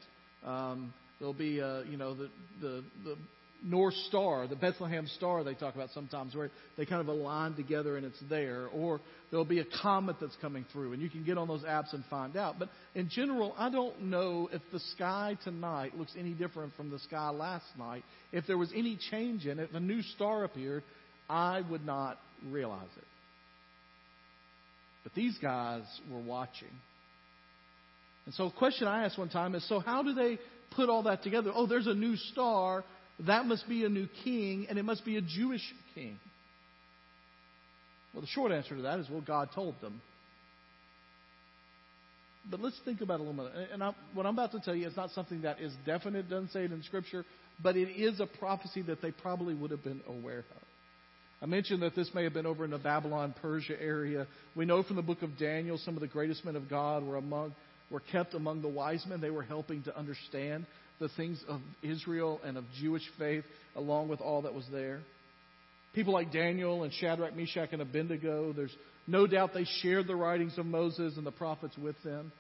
Um, 0.45 0.95
there'll 1.19 1.35
be, 1.35 1.61
uh, 1.61 1.81
you 1.83 1.97
know, 1.97 2.15
the, 2.15 2.31
the, 2.61 2.85
the 3.05 3.17
North 3.63 3.95
Star, 4.09 4.47
the 4.47 4.57
Bethlehem 4.57 5.07
Star 5.17 5.43
they 5.43 5.55
talk 5.55 5.75
about 5.75 5.91
sometimes, 5.91 6.35
where 6.35 6.51
they 6.77 6.87
kind 6.87 7.01
of 7.01 7.09
align 7.09 7.55
together 7.55 7.97
and 7.97 8.07
it's 8.07 8.21
there. 8.29 8.69
Or 8.69 9.01
there'll 9.31 9.45
be 9.45 9.59
a 9.59 9.67
comet 9.83 10.17
that's 10.21 10.37
coming 10.41 10.65
through, 10.73 10.93
and 10.93 11.03
you 11.03 11.11
can 11.11 11.25
get 11.25 11.39
on 11.39 11.49
those 11.49 11.63
apps 11.63 11.93
and 11.93 12.05
find 12.09 12.37
out. 12.37 12.59
But 12.59 12.69
in 12.95 13.09
general, 13.09 13.55
I 13.59 13.71
don't 13.71 14.05
know 14.05 14.49
if 14.53 14.63
the 14.73 14.81
sky 14.95 15.37
tonight 15.43 15.97
looks 15.99 16.13
any 16.17 16.33
different 16.33 16.75
from 16.77 16.91
the 16.91 17.01
sky 17.01 17.31
last 17.31 17.67
night. 17.77 18.05
If 18.33 18.47
there 18.47 18.59
was 18.59 18.71
any 18.75 18.99
change 19.11 19.47
in 19.47 19.59
it, 19.59 19.71
if 19.71 19.75
a 19.75 19.81
new 19.81 20.03
star 20.03 20.45
appeared, 20.45 20.85
I 21.29 21.63
would 21.69 21.85
not 21.85 22.19
realize 22.49 22.89
it. 22.97 23.05
But 25.03 25.15
these 25.15 25.37
guys 25.39 25.83
were 26.11 26.21
watching. 26.21 26.69
And 28.27 28.35
so, 28.35 28.45
a 28.45 28.53
question 28.53 28.87
I 28.87 29.05
asked 29.05 29.19
one 29.19 29.31
time 29.31 29.55
is 29.55 29.67
so, 29.69 29.81
how 29.81 30.03
do 30.03 30.13
they 30.13 30.39
put 30.77 30.91
all 30.91 31.05
that 31.05 31.23
together? 31.23 31.51
Oh, 31.55 31.67
there's 31.67 31.87
a 31.87 31.95
new 31.95 32.15
star. 32.17 32.85
That 33.27 33.47
must 33.47 33.69
be 33.69 33.85
a 33.85 33.89
new 33.89 34.09
king, 34.25 34.67
and 34.69 34.79
it 34.79 34.85
must 34.85 35.05
be 35.05 35.17
a 35.17 35.21
Jewish 35.21 35.63
king. 35.95 36.19
Well, 38.13 38.21
the 38.21 38.29
short 38.29 38.53
answer 38.53 38.77
to 38.77 38.83
that 38.83 39.01
is 39.01 39.11
well, 39.11 39.21
God 39.21 39.51
told 39.55 39.75
them. 39.81 40.01
But 42.51 42.61
let's 42.61 42.79
think 42.85 43.01
about 43.01 43.21
it 43.21 43.27
a 43.27 43.31
little 43.31 43.45
bit. 43.45 43.71
And 43.73 43.83
I, 43.83 43.93
what 44.15 44.25
I'm 44.25 44.35
about 44.35 44.53
to 44.53 44.61
tell 44.61 44.75
you 44.75 44.87
is 44.87 44.97
not 44.97 45.11
something 45.11 45.43
that 45.43 45.61
is 45.61 45.73
definite, 45.85 46.31
doesn't 46.31 46.53
say 46.53 46.65
it 46.65 46.73
in 46.73 46.83
Scripture, 46.85 47.25
but 47.63 47.77
it 47.77 47.91
is 47.91 48.21
a 48.21 48.27
prophecy 48.27 48.83
that 48.83 49.03
they 49.03 49.11
probably 49.11 49.55
would 49.55 49.71
have 49.71 49.85
been 49.85 50.01
aware 50.09 50.39
of. 50.39 50.63
I 51.41 51.47
mentioned 51.47 51.83
that 51.83 51.95
this 51.95 52.11
may 52.15 52.25
have 52.25 52.33
been 52.33 52.47
over 52.47 52.65
in 52.65 52.71
the 52.71 52.79
Babylon, 52.79 53.35
Persia 53.41 53.81
area. 53.81 54.27
We 54.57 54.65
know 54.65 54.83
from 54.83 54.97
the 54.97 55.03
book 55.03 55.23
of 55.23 55.39
Daniel 55.39 55.79
some 55.79 55.95
of 55.95 56.01
the 56.01 56.09
greatest 56.09 56.45
men 56.45 56.57
of 56.57 56.69
God 56.69 57.05
were 57.05 57.17
among 57.17 57.55
were 57.91 58.01
kept 58.01 58.35
among 58.35 58.61
the 58.61 58.69
wise 58.69 59.05
men. 59.07 59.21
They 59.21 59.31
were 59.31 59.43
helping 59.43 59.83
to 59.85 59.97
understand 59.97 60.67
the 61.01 61.09
things 61.11 61.43
of 61.49 61.61
Israel 61.83 62.41
and 62.45 62.57
of 62.57 62.65
Jewish 62.81 63.03
faith 63.19 63.45
along 63.77 64.09
with 64.09 64.21
all 64.21 64.43
that 64.43 64.55
was 64.55 64.67
there. 64.71 65.01
People 65.95 66.13
like 66.13 66.33
Daniel 66.33 66.83
and 66.83 66.93
Shadrach, 66.93 67.35
Meshach, 67.37 67.71
and 67.73 67.83
Abednego, 67.83 68.53
there's 68.53 68.75
no 69.07 69.27
doubt 69.27 69.55
they 69.55 69.67
shared 69.81 70.07
the 70.07 70.17
writings 70.17 70.59
of 70.59 70.67
Moses 70.67 71.17
and 71.17 71.27
the 71.27 71.33
prophets 71.33 71.77
with 71.79 71.97
them. 72.05 72.31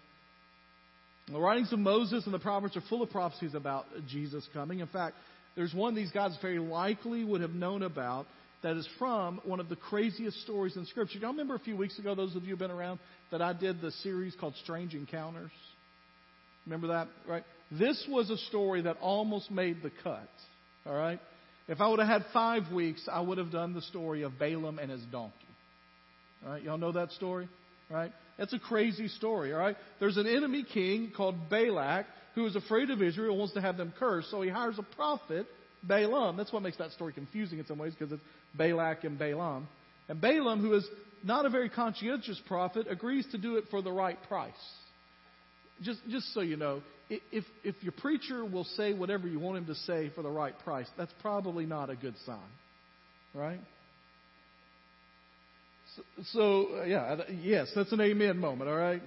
The 1.31 1.39
writings 1.39 1.73
of 1.73 1.79
Moses 1.79 2.25
and 2.25 2.35
the 2.35 2.39
prophets 2.39 2.77
are 2.77 2.83
full 2.89 3.03
of 3.03 3.11
prophecies 3.11 3.55
about 3.55 3.87
Jesus 4.09 4.47
coming. 4.53 4.81
In 4.81 4.87
fact, 4.87 5.17
there's 5.57 5.75
one 5.75 5.95
these 5.95 6.11
guys 6.11 6.37
very 6.41 6.59
likely 6.59 7.25
would 7.25 7.41
have 7.41 7.51
known 7.53 7.83
about 7.83 8.27
that 8.63 8.77
is 8.77 8.89
from 8.99 9.41
one 9.45 9.61
of 9.61 9.69
the 9.69 9.77
craziest 9.77 10.41
stories 10.43 10.77
in 10.77 10.85
Scripture. 10.87 11.19
Y'all 11.19 11.31
remember 11.31 11.55
a 11.55 11.61
few 11.61 11.77
weeks 11.77 11.99
ago, 11.99 12.15
those 12.15 12.35
of 12.35 12.45
you 12.45 12.51
who've 12.51 12.59
been 12.59 12.71
around, 12.71 12.99
that 13.31 13.41
I 13.43 13.53
did 13.53 13.81
the 13.81 13.93
series 14.03 14.35
called 14.39 14.55
Strange 14.63 14.95
Encounters? 14.95 15.51
Remember 16.69 16.89
that, 16.89 17.09
right? 17.27 17.45
This 17.71 18.07
was 18.11 18.29
a 18.29 18.37
story 18.37 18.83
that 18.83 18.99
almost 19.01 19.51
made 19.51 19.83
the 19.83 19.91
cut. 20.03 20.29
All 20.85 20.95
right? 20.95 21.19
If 21.67 21.81
I 21.81 21.89
would 21.89 21.99
have 21.99 22.09
had 22.09 22.25
five 22.33 22.71
weeks, 22.71 23.09
I 23.11 23.21
would 23.21 23.39
have 23.39 23.51
done 23.51 23.73
the 23.73 23.81
story 23.83 24.23
of 24.23 24.39
Balaam 24.39 24.79
and 24.79 24.91
his 24.91 25.03
donkey. 25.11 25.35
All 26.45 26.53
right? 26.53 26.63
Y'all 26.63 26.77
know 26.77 26.93
that 26.93 27.11
story? 27.13 27.49
Right? 27.91 28.13
It's 28.39 28.53
a 28.53 28.59
crazy 28.59 29.09
story, 29.09 29.53
all 29.55 29.59
right? 29.59 29.77
There's 29.99 30.19
an 30.19 30.27
enemy 30.27 30.63
king 30.63 31.11
called 31.17 31.49
Balak 31.49 32.05
who 32.35 32.47
is 32.47 32.55
afraid 32.55 32.91
of 32.91 33.03
Israel 33.03 33.31
and 33.31 33.39
wants 33.39 33.55
to 33.55 33.63
have 33.63 33.79
them 33.79 33.95
cursed, 33.99 34.31
so 34.31 34.43
he 34.43 34.51
hires 34.51 34.79
a 34.79 34.95
prophet, 34.95 35.47
Balaam. 35.83 36.37
That's 36.37 36.53
what 36.53 36.63
makes 36.63 36.77
that 36.77 36.93
story 36.93 37.15
confusing 37.15 37.59
in 37.59 37.67
some 37.67 37.79
ways 37.79 37.95
because 37.99 38.13
it's 38.13 38.23
Balak 38.55 39.05
and 39.05 39.19
Balaam. 39.19 39.69
And 40.09 40.21
Balaam, 40.21 40.61
who 40.61 40.75
is 40.75 40.87
not 41.25 41.47
a 41.47 41.51
very 41.51 41.71
conscientious 41.71 42.41
prophet, 42.47 42.87
agrees 42.89 43.27
to 43.33 43.39
do 43.39 43.57
it 43.57 43.65
for 43.71 43.81
the 43.81 43.91
right 43.91 44.19
price. 44.29 44.53
Just, 45.83 46.01
just 46.09 46.33
so 46.35 46.41
you 46.41 46.57
know, 46.57 46.83
if, 47.09 47.45
if 47.65 47.75
your 47.83 47.93
preacher 47.93 48.45
will 48.45 48.65
say 48.65 48.93
whatever 48.93 49.27
you 49.29 49.39
want 49.39 49.59
him 49.59 49.67
to 49.67 49.75
say 49.75 50.11
for 50.15 50.23
the 50.23 50.31
right 50.31 50.59
price, 50.65 50.89
that's 50.97 51.13
probably 51.21 51.67
not 51.67 51.91
a 51.91 51.97
good 51.97 52.15
sign. 52.27 52.39
Right? 53.35 53.61
So, 55.97 56.03
so 56.33 56.67
uh, 56.81 56.85
yeah, 56.85 57.17
yes, 57.41 57.69
that's 57.75 57.93
an 57.93 58.01
amen 58.01 58.39
moment, 58.39 58.69
all 58.69 58.77
right? 58.77 59.03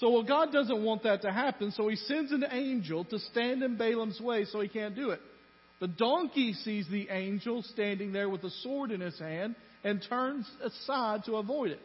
So, 0.00 0.10
well, 0.10 0.22
God 0.22 0.52
doesn't 0.52 0.82
want 0.82 1.02
that 1.02 1.22
to 1.22 1.32
happen, 1.32 1.70
so 1.72 1.88
he 1.88 1.96
sends 1.96 2.32
an 2.32 2.44
angel 2.50 3.04
to 3.04 3.18
stand 3.18 3.62
in 3.62 3.76
Balaam's 3.76 4.20
way 4.20 4.46
so 4.46 4.60
he 4.60 4.68
can't 4.68 4.96
do 4.96 5.10
it. 5.10 5.20
The 5.80 5.88
donkey 5.88 6.54
sees 6.54 6.86
the 6.90 7.08
angel 7.10 7.62
standing 7.62 8.12
there 8.12 8.28
with 8.28 8.42
a 8.44 8.50
sword 8.62 8.90
in 8.90 9.00
his 9.00 9.18
hand 9.18 9.56
and 9.84 10.04
turns 10.08 10.48
aside 10.62 11.24
to 11.26 11.36
avoid 11.36 11.72
it. 11.72 11.80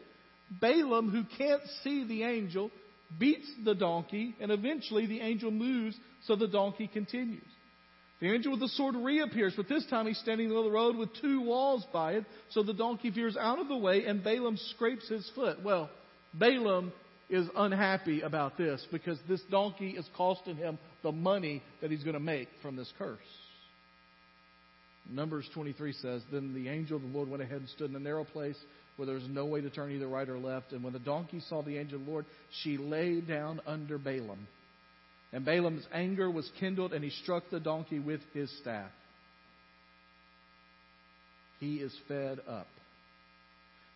Balaam, 0.60 1.10
who 1.10 1.24
can't 1.36 1.62
see 1.82 2.06
the 2.06 2.22
angel, 2.22 2.70
beats 3.16 3.48
the 3.64 3.74
donkey, 3.74 4.34
and 4.40 4.50
eventually 4.50 5.06
the 5.06 5.20
angel 5.20 5.50
moves 5.50 5.96
so 6.24 6.36
the 6.36 6.48
donkey 6.48 6.88
continues. 6.92 7.42
The 8.20 8.32
angel 8.32 8.52
with 8.52 8.60
the 8.60 8.68
sword 8.68 8.96
reappears, 8.96 9.54
but 9.56 9.68
this 9.68 9.86
time 9.86 10.06
he's 10.06 10.18
standing 10.18 10.50
on 10.50 10.64
the 10.64 10.70
road 10.70 10.96
with 10.96 11.10
two 11.22 11.40
walls 11.40 11.86
by 11.92 12.14
it, 12.14 12.24
so 12.50 12.62
the 12.62 12.74
donkey 12.74 13.10
veers 13.10 13.36
out 13.36 13.60
of 13.60 13.68
the 13.68 13.76
way 13.76 14.04
and 14.04 14.24
Balaam 14.24 14.56
scrapes 14.74 15.08
his 15.08 15.30
foot. 15.34 15.62
Well, 15.62 15.88
Balaam 16.34 16.92
is 17.30 17.46
unhappy 17.56 18.22
about 18.22 18.58
this 18.58 18.84
because 18.90 19.18
this 19.28 19.42
donkey 19.50 19.90
is 19.90 20.08
costing 20.16 20.56
him 20.56 20.78
the 21.02 21.12
money 21.12 21.62
that 21.80 21.90
he's 21.90 22.02
going 22.02 22.14
to 22.14 22.20
make 22.20 22.48
from 22.60 22.74
this 22.74 22.92
curse. 22.98 23.18
Numbers 25.08 25.48
23 25.54 25.92
says, 25.92 26.22
Then 26.32 26.54
the 26.54 26.68
angel 26.68 26.96
of 26.96 27.02
the 27.02 27.08
Lord 27.08 27.28
went 27.28 27.42
ahead 27.42 27.60
and 27.60 27.68
stood 27.68 27.90
in 27.90 27.96
a 27.96 28.00
narrow 28.00 28.24
place 28.24 28.58
where 28.98 29.06
there 29.06 29.14
was 29.14 29.28
no 29.28 29.46
way 29.46 29.60
to 29.60 29.70
turn 29.70 29.92
either 29.92 30.08
right 30.08 30.28
or 30.28 30.38
left. 30.38 30.72
And 30.72 30.82
when 30.82 30.92
the 30.92 30.98
donkey 30.98 31.40
saw 31.48 31.62
the 31.62 31.78
angel 31.78 32.00
of 32.00 32.04
the 32.04 32.10
Lord, 32.10 32.26
she 32.62 32.76
lay 32.76 33.20
down 33.20 33.60
under 33.64 33.96
Balaam. 33.96 34.48
And 35.32 35.44
Balaam's 35.44 35.86
anger 35.92 36.28
was 36.28 36.50
kindled, 36.58 36.92
and 36.92 37.04
he 37.04 37.10
struck 37.10 37.44
the 37.48 37.60
donkey 37.60 38.00
with 38.00 38.20
his 38.34 38.50
staff. 38.58 38.90
He 41.60 41.76
is 41.76 41.94
fed 42.08 42.40
up. 42.48 42.66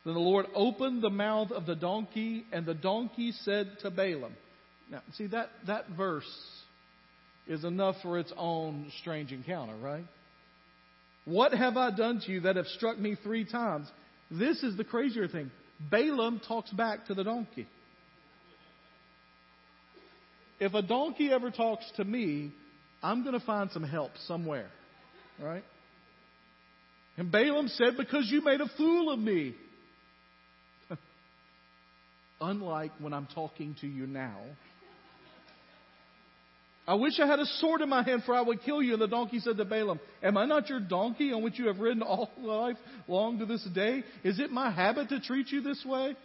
Then 0.04 0.14
the 0.14 0.20
Lord 0.20 0.46
opened 0.54 1.02
the 1.02 1.10
mouth 1.10 1.50
of 1.50 1.66
the 1.66 1.74
donkey, 1.74 2.44
and 2.52 2.64
the 2.64 2.74
donkey 2.74 3.32
said 3.32 3.78
to 3.80 3.90
Balaam. 3.90 4.34
Now, 4.88 5.02
see, 5.14 5.26
that, 5.28 5.48
that 5.66 5.88
verse 5.96 6.30
is 7.48 7.64
enough 7.64 7.96
for 8.02 8.20
its 8.20 8.32
own 8.36 8.92
strange 9.00 9.32
encounter, 9.32 9.74
right? 9.76 10.04
What 11.24 11.54
have 11.54 11.76
I 11.76 11.90
done 11.90 12.20
to 12.24 12.32
you 12.32 12.40
that 12.40 12.54
have 12.56 12.66
struck 12.66 12.98
me 12.98 13.16
three 13.22 13.44
times? 13.44 13.88
This 14.32 14.62
is 14.62 14.76
the 14.76 14.84
crazier 14.84 15.28
thing. 15.28 15.50
Balaam 15.90 16.40
talks 16.46 16.70
back 16.70 17.06
to 17.06 17.14
the 17.14 17.22
donkey. 17.22 17.66
If 20.58 20.74
a 20.74 20.82
donkey 20.82 21.30
ever 21.30 21.50
talks 21.50 21.84
to 21.96 22.04
me, 22.04 22.52
I'm 23.02 23.24
going 23.24 23.38
to 23.38 23.44
find 23.44 23.70
some 23.72 23.82
help 23.82 24.12
somewhere. 24.26 24.68
Right? 25.42 25.64
And 27.16 27.30
Balaam 27.30 27.68
said, 27.68 27.96
Because 27.98 28.28
you 28.30 28.42
made 28.42 28.60
a 28.60 28.68
fool 28.76 29.12
of 29.12 29.18
me. 29.18 29.54
Unlike 32.40 32.92
when 33.00 33.12
I'm 33.12 33.26
talking 33.34 33.76
to 33.80 33.86
you 33.86 34.06
now. 34.06 34.38
I 36.86 36.94
wish 36.94 37.20
I 37.20 37.26
had 37.26 37.38
a 37.38 37.46
sword 37.60 37.80
in 37.80 37.88
my 37.88 38.02
hand, 38.02 38.24
for 38.24 38.34
I 38.34 38.40
would 38.40 38.62
kill 38.62 38.82
you. 38.82 38.94
And 38.94 39.02
the 39.02 39.06
donkey 39.06 39.38
said 39.38 39.56
to 39.56 39.64
Balaam, 39.64 40.00
Am 40.22 40.36
I 40.36 40.46
not 40.46 40.68
your 40.68 40.80
donkey 40.80 41.32
on 41.32 41.42
which 41.42 41.58
you 41.58 41.68
have 41.68 41.78
ridden 41.78 42.02
all 42.02 42.30
life 42.38 42.76
long 43.06 43.38
to 43.38 43.46
this 43.46 43.64
day? 43.72 44.02
Is 44.24 44.40
it 44.40 44.50
my 44.50 44.70
habit 44.70 45.08
to 45.10 45.20
treat 45.20 45.50
you 45.50 45.60
this 45.60 45.84
way? 45.86 46.16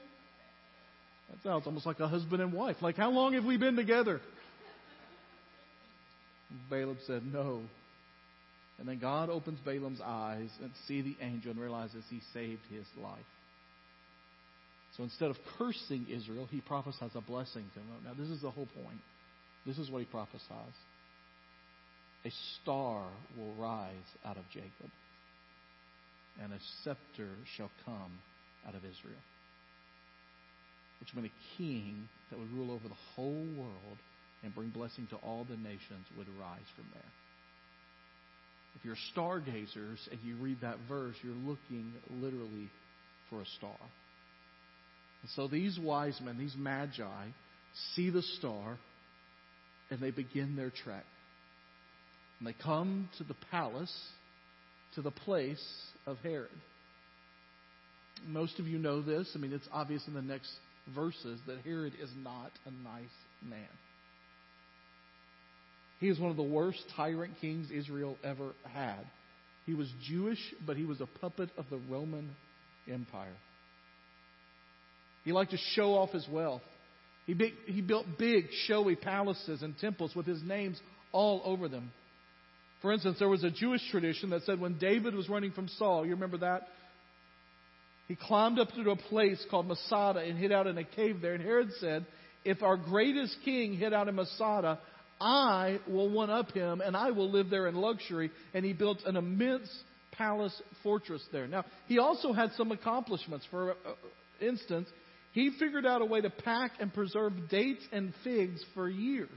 That 1.30 1.44
sounds 1.44 1.68
almost 1.68 1.86
like 1.86 2.00
a 2.00 2.08
husband 2.08 2.42
and 2.42 2.54
wife. 2.54 2.78
Like, 2.82 2.96
how 2.96 3.12
long 3.12 3.34
have 3.34 3.46
we 3.46 3.58
been 3.58 3.76
together? 3.76 4.20
Balaam 6.70 6.98
said, 7.06 7.24
No. 7.32 7.62
And 8.80 8.88
then 8.88 9.00
God 9.00 9.30
opens 9.30 9.60
Balaam's 9.66 10.02
eyes 10.04 10.50
and 10.62 10.72
see 10.88 11.02
the 11.02 11.16
angel 11.22 11.52
and 11.52 11.60
realizes 11.60 12.04
he 12.10 12.22
saved 12.34 12.62
his 12.72 12.86
life. 13.02 13.20
So 14.96 15.04
instead 15.04 15.30
of 15.30 15.38
cursing 15.58 16.08
Israel, 16.10 16.48
he 16.50 16.62
prophesies 16.62 17.12
a 17.16 17.22
blessing 17.22 17.66
to 17.74 17.80
them. 17.80 17.88
Now, 18.06 18.14
this 18.18 18.30
is 18.30 18.42
the 18.42 18.52
whole 18.52 18.68
point. 18.84 19.00
This 19.68 19.78
is 19.78 19.92
what 19.92 20.00
he 20.00 20.06
prophesies 20.06 20.78
a 22.26 22.32
star 22.62 23.06
will 23.38 23.54
rise 23.54 24.10
out 24.26 24.38
of 24.38 24.44
Jacob, 24.52 24.92
and 26.42 26.52
a 26.52 26.58
scepter 26.84 27.30
shall 27.56 27.70
come 27.86 28.20
out 28.68 28.76
of 28.76 28.84
Israel. 28.84 29.22
Which 31.00 31.14
meant 31.14 31.28
a 31.28 31.58
king 31.58 32.10
that 32.30 32.40
would 32.40 32.52
rule 32.52 32.72
over 32.72 32.88
the 32.88 32.96
whole 33.16 33.46
world 33.56 33.98
and 34.44 34.54
bring 34.56 34.70
blessing 34.70 35.08
to 35.12 35.16
all 35.18 35.46
the 35.48 35.56
nations 35.56 36.06
would 36.18 36.28
rise 36.40 36.68
from 36.76 36.86
there. 36.94 37.12
If 38.76 38.84
you're 38.84 38.96
stargazers 39.14 40.08
and 40.12 40.20
you 40.24 40.36
read 40.38 40.62
that 40.62 40.78
verse, 40.90 41.16
you're 41.24 41.34
looking 41.34 41.94
literally 42.10 42.70
for 43.30 43.42
a 43.42 43.46
star. 43.58 43.78
And 45.22 45.32
so 45.36 45.48
these 45.48 45.80
wise 45.80 46.20
men, 46.22 46.38
these 46.38 46.56
magi, 46.58 47.28
see 47.96 48.10
the 48.10 48.22
star 48.22 48.78
and 49.90 50.00
they 50.00 50.12
begin 50.12 50.56
their 50.56 50.72
trek. 50.84 51.06
And 52.40 52.48
they 52.48 52.56
come 52.64 53.10
to 53.18 53.24
the 53.24 53.36
palace, 53.52 53.94
to 54.96 55.02
the 55.02 55.12
place 55.12 55.64
of 56.06 56.18
Herod. 56.20 56.50
Most 58.28 58.60
of 58.60 58.68
you 58.68 58.78
know 58.78 59.02
this. 59.02 59.32
I 59.36 59.40
mean, 59.40 59.54
it's 59.54 59.68
obvious 59.72 60.04
in 60.08 60.14
the 60.14 60.22
next 60.22 60.52
verses 60.94 61.40
that 61.48 61.60
Herod 61.64 61.94
is 62.02 62.10
not 62.24 62.52
a 62.66 62.72
nice 62.72 63.06
man. 63.48 63.68
He 66.00 66.10
is 66.10 66.20
one 66.20 66.32
of 66.32 66.38
the 66.38 66.44
worst 66.44 66.84
tyrant 66.96 67.34
kings 67.42 67.70
Israel 67.72 68.18
ever 68.24 68.54
had. 68.72 69.06
He 69.66 69.74
was 69.74 69.92
Jewish, 70.08 70.40
but 70.66 70.78
he 70.78 70.86
was 70.86 71.02
a 71.02 71.08
puppet 71.20 71.50
of 71.58 71.66
the 71.70 71.80
Roman 71.90 72.36
Empire. 72.92 73.36
He 75.26 75.34
liked 75.34 75.52
to 75.52 75.58
show 75.58 75.96
off 75.96 76.12
his 76.12 76.26
wealth. 76.32 76.62
He, 77.28 77.34
be, 77.34 77.54
he 77.66 77.82
built 77.82 78.06
big, 78.18 78.46
showy 78.66 78.96
palaces 78.96 79.62
and 79.62 79.78
temples 79.78 80.16
with 80.16 80.26
his 80.26 80.42
names 80.42 80.80
all 81.12 81.42
over 81.46 81.68
them. 81.68 81.92
For 82.82 82.94
instance, 82.94 83.18
there 83.20 83.28
was 83.28 83.44
a 83.44 83.52
Jewish 83.52 83.82
tradition 83.92 84.30
that 84.32 84.44
said 84.44 84.60
when 84.60 84.78
David 84.78 85.14
was 85.14 85.28
running 85.30 85.52
from 85.52 85.68
Saul, 85.68 86.06
you 86.06 86.14
remember 86.14 86.38
that? 86.40 86.70
He 88.08 88.16
climbed 88.16 88.60
up 88.60 88.70
to 88.72 88.90
a 88.90 88.96
place 88.96 89.44
called 89.52 89.68
Masada 89.68 90.22
and 90.22 90.38
hid 90.38 90.54
out 90.54 90.68
in 90.68 90.78
a 90.78 90.86
cave 90.86 91.22
there. 91.22 91.34
And 91.34 91.44
Herod 91.44 91.70
said, 91.80 92.06
If 92.46 92.64
our 92.64 92.78
greatest 92.78 93.36
king 93.44 93.74
hid 93.74 93.94
out 93.94 94.08
in 94.08 94.16
Masada, 94.16 94.80
I 95.20 95.80
will 95.88 96.10
one 96.10 96.30
up 96.30 96.52
him 96.52 96.80
and 96.80 96.96
I 96.96 97.12
will 97.12 97.30
live 97.30 97.50
there 97.50 97.68
in 97.68 97.76
luxury. 97.76 98.32
And 98.54 98.64
he 98.64 98.72
built 98.72 99.00
an 99.06 99.18
immense 99.18 99.70
palace 100.12 100.62
fortress 100.84 101.22
there. 101.34 101.48
Now, 101.48 101.66
he 101.88 102.00
also 102.00 102.32
had 102.32 102.52
some 102.54 102.72
accomplishments. 102.72 103.46
For 103.52 103.72
uh, 103.72 103.76
instance, 104.40 104.88
he 105.34 105.52
figured 105.60 105.86
out 105.86 106.02
a 106.02 106.06
way 106.06 106.22
to 106.22 106.30
pack 106.30 106.72
and 106.80 106.94
preserve 106.94 107.34
dates 107.50 107.84
and 107.92 108.14
figs 108.24 108.64
for 108.74 108.90
years. 108.90 109.30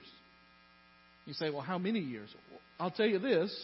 You 1.27 1.35
say, 1.35 1.51
well, 1.51 1.61
how 1.61 1.79
many 1.79 2.01
years? 2.01 2.35
I'll 2.79 2.91
tell 2.91 3.07
you 3.07 3.19
this. 3.19 3.55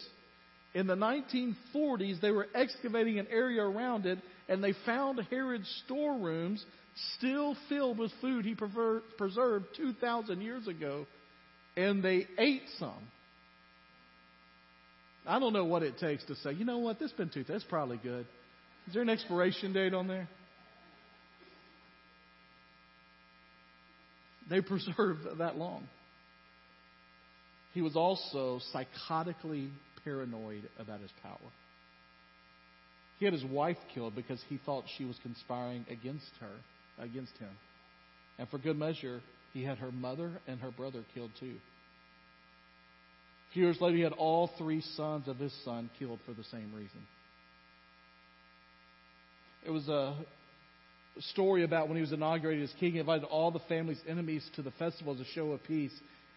In 0.75 0.87
the 0.87 0.95
1940s, 0.95 2.21
they 2.21 2.31
were 2.31 2.49
excavating 2.55 3.19
an 3.19 3.27
area 3.31 3.63
around 3.63 4.05
it, 4.05 4.19
and 4.49 4.63
they 4.63 4.75
found 4.85 5.19
Herod's 5.31 5.83
storerooms 5.87 6.65
still 7.17 7.57
filled 7.69 7.99
with 7.99 8.11
food 8.21 8.45
he 8.45 8.55
preserved 8.55 9.67
2,000 9.77 10.41
years 10.43 10.69
ago, 10.69 11.07
and 11.77 12.03
they 12.03 12.27
ate 12.39 12.63
some. 12.79 13.09
I 15.27 15.39
don't 15.39 15.53
know 15.53 15.65
what 15.65 15.83
it 15.83 15.99
takes 15.99 16.25
to 16.27 16.37
say, 16.37 16.53
you 16.53 16.65
know 16.65 16.79
what, 16.79 16.99
this 16.99 17.11
has 17.11 17.17
been 17.17 17.31
two, 17.31 17.45
that's 17.45 17.65
probably 17.65 17.97
good. 17.97 18.27
Is 18.87 18.93
there 18.93 19.03
an 19.03 19.09
expiration 19.09 19.73
date 19.73 19.95
on 19.95 20.07
there? 20.07 20.29
They 24.49 24.61
preserved 24.61 25.27
that 25.39 25.57
long. 25.57 25.89
He 27.75 27.83
was 27.83 27.97
also 27.97 28.61
psychotically 28.75 29.71
paranoid 30.05 30.69
about 30.79 31.01
his 31.01 31.11
power. 31.23 31.51
He 33.19 33.25
had 33.25 33.35
his 33.35 33.45
wife 33.45 33.77
killed 33.95 34.15
because 34.15 34.43
he 34.49 34.59
thought 34.65 34.85
she 34.97 35.05
was 35.05 35.19
conspiring 35.23 35.85
against 35.91 36.31
her, 36.41 36.53
against 36.99 37.37
him. 37.39 37.51
And 38.39 38.49
for 38.49 38.59
good 38.59 38.79
measure, 38.79 39.21
he 39.53 39.63
had 39.63 39.79
her 39.79 39.91
mother 39.91 40.41
and 40.47 40.61
her 40.61 40.71
brother 40.71 41.03
killed 41.15 41.31
too. 41.41 41.57
A 43.51 43.53
few 43.55 43.65
years 43.65 43.81
later, 43.81 43.97
he 43.97 44.03
had 44.03 44.13
all 44.13 44.51
three 44.59 44.83
sons 44.97 45.29
of 45.29 45.39
his 45.39 45.53
son 45.65 45.89
killed 45.99 46.21
for 46.27 46.33
the 46.33 46.45
same 46.45 46.73
reason. 46.75 47.07
It 49.65 49.71
was 49.71 49.89
a 49.89 50.17
story 51.21 51.65
about 51.65 51.89
when 51.89 51.97
he 51.97 52.01
was 52.01 52.13
inaugurated 52.13 52.65
as 52.65 52.75
king. 52.79 52.93
He 52.93 52.99
invited 52.99 53.25
all 53.25 53.51
the 53.51 53.61
family's 53.69 54.01
enemies 54.09 54.49
to 54.57 54.63
the 54.63 54.71
festival 54.73 55.15
as 55.15 55.21
a 55.21 55.25
show 55.33 55.53
of 55.53 55.63
peace. 55.65 55.93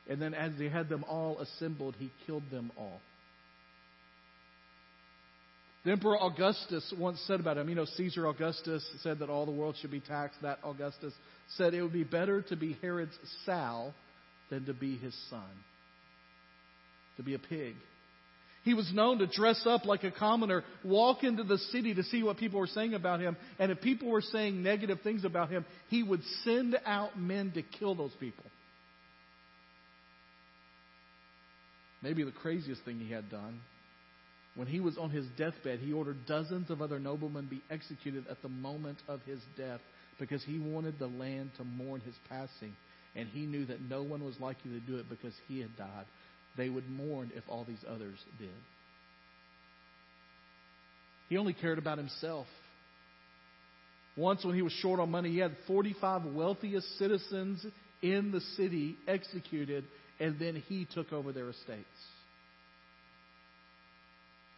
And 0.09 0.21
then, 0.21 0.33
as 0.33 0.53
he 0.57 0.69
had 0.69 0.89
them 0.89 1.03
all 1.07 1.39
assembled, 1.39 1.95
he 1.99 2.11
killed 2.25 2.43
them 2.51 2.71
all. 2.77 2.99
The 5.85 5.91
Emperor 5.91 6.21
Augustus 6.21 6.93
once 6.97 7.21
said 7.25 7.39
about 7.39 7.57
him, 7.57 7.69
you 7.69 7.75
know, 7.75 7.85
Caesar 7.85 8.27
Augustus 8.27 8.85
said 9.01 9.19
that 9.19 9.29
all 9.29 9.45
the 9.45 9.51
world 9.51 9.75
should 9.79 9.91
be 9.91 10.01
taxed. 10.01 10.41
That 10.41 10.59
Augustus 10.63 11.13
said 11.55 11.73
it 11.73 11.81
would 11.81 11.93
be 11.93 12.03
better 12.03 12.41
to 12.43 12.55
be 12.55 12.77
Herod's 12.81 13.17
sow 13.45 13.93
than 14.49 14.65
to 14.65 14.73
be 14.73 14.97
his 14.97 15.15
son, 15.29 15.49
to 17.17 17.23
be 17.23 17.33
a 17.33 17.39
pig. 17.39 17.75
He 18.63 18.73
was 18.73 18.91
known 18.93 19.19
to 19.19 19.27
dress 19.27 19.61
up 19.65 19.85
like 19.85 20.03
a 20.03 20.11
commoner, 20.11 20.63
walk 20.83 21.23
into 21.23 21.43
the 21.43 21.57
city 21.57 21.93
to 21.93 22.03
see 22.03 22.23
what 22.23 22.37
people 22.37 22.59
were 22.59 22.67
saying 22.67 22.93
about 22.93 23.19
him, 23.19 23.37
and 23.57 23.71
if 23.71 23.81
people 23.81 24.09
were 24.09 24.21
saying 24.21 24.61
negative 24.61 24.99
things 25.01 25.23
about 25.23 25.49
him, 25.49 25.65
he 25.87 26.03
would 26.03 26.21
send 26.43 26.77
out 26.85 27.17
men 27.17 27.51
to 27.51 27.61
kill 27.61 27.95
those 27.95 28.13
people. 28.19 28.43
Maybe 32.01 32.23
the 32.23 32.31
craziest 32.31 32.83
thing 32.83 32.99
he 32.99 33.11
had 33.11 33.29
done 33.29 33.59
when 34.59 34.67
he 34.67 34.81
was 34.81 34.97
on 34.97 35.09
his 35.09 35.25
deathbed, 35.37 35.79
he 35.79 35.93
ordered 35.93 36.25
dozens 36.25 36.69
of 36.69 36.81
other 36.81 36.99
noblemen 36.99 37.47
be 37.49 37.61
executed 37.69 38.25
at 38.29 38.41
the 38.41 38.49
moment 38.49 38.97
of 39.07 39.21
his 39.21 39.39
death 39.57 39.79
because 40.19 40.43
he 40.43 40.59
wanted 40.59 40.99
the 40.99 41.07
land 41.07 41.51
to 41.55 41.63
mourn 41.63 42.01
his 42.01 42.15
passing. 42.27 42.75
And 43.15 43.29
he 43.29 43.45
knew 43.45 43.65
that 43.67 43.81
no 43.81 44.03
one 44.03 44.23
was 44.23 44.39
likely 44.39 44.71
to 44.71 44.79
do 44.81 44.97
it 44.97 45.09
because 45.09 45.33
he 45.47 45.61
had 45.61 45.75
died. 45.77 46.05
They 46.59 46.69
would 46.69 46.89
mourn 46.89 47.31
if 47.35 47.43
all 47.47 47.63
these 47.63 47.83
others 47.87 48.19
did. 48.37 48.49
He 51.29 51.37
only 51.37 51.53
cared 51.53 51.77
about 51.77 51.97
himself. 51.97 52.47
Once, 54.17 54.43
when 54.43 54.55
he 54.55 54.61
was 54.61 54.73
short 54.73 54.99
on 54.99 55.09
money, 55.09 55.31
he 55.31 55.37
had 55.37 55.55
45 55.67 56.25
wealthiest 56.25 56.97
citizens 56.97 57.65
in 58.01 58.31
the 58.31 58.41
city 58.57 58.97
executed, 59.07 59.85
and 60.19 60.37
then 60.37 60.61
he 60.67 60.85
took 60.93 61.13
over 61.13 61.31
their 61.31 61.49
estates. 61.49 61.87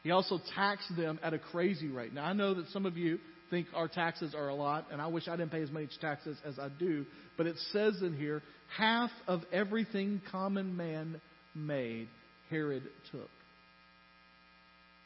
He 0.02 0.10
also 0.10 0.40
taxed 0.56 0.96
them 0.98 1.20
at 1.22 1.36
a 1.36 1.40
crazy 1.40 1.90
rate. 1.90 2.14
Now, 2.14 2.26
I 2.26 2.34
know 2.34 2.56
that 2.56 2.68
some 2.70 2.88
of 2.88 2.98
you 2.98 3.20
think 3.52 3.68
our 3.76 3.88
taxes 3.88 4.34
are 4.34 4.48
a 4.48 4.56
lot, 4.56 4.88
and 4.92 5.00
I 5.00 5.06
wish 5.06 5.28
I 5.28 5.36
didn't 5.36 5.52
pay 5.52 5.62
as 5.62 5.70
much 5.70 6.00
taxes 6.00 6.38
as 6.44 6.58
I 6.58 6.70
do, 6.70 7.06
but 7.38 7.46
it 7.46 7.58
says 7.72 8.02
in 8.02 8.18
here 8.18 8.42
half 8.76 9.12
of 9.28 9.42
everything 9.52 10.20
common 10.32 10.76
man 10.76 11.22
made, 11.56 12.08
Herod 12.50 12.84
took. 13.12 13.30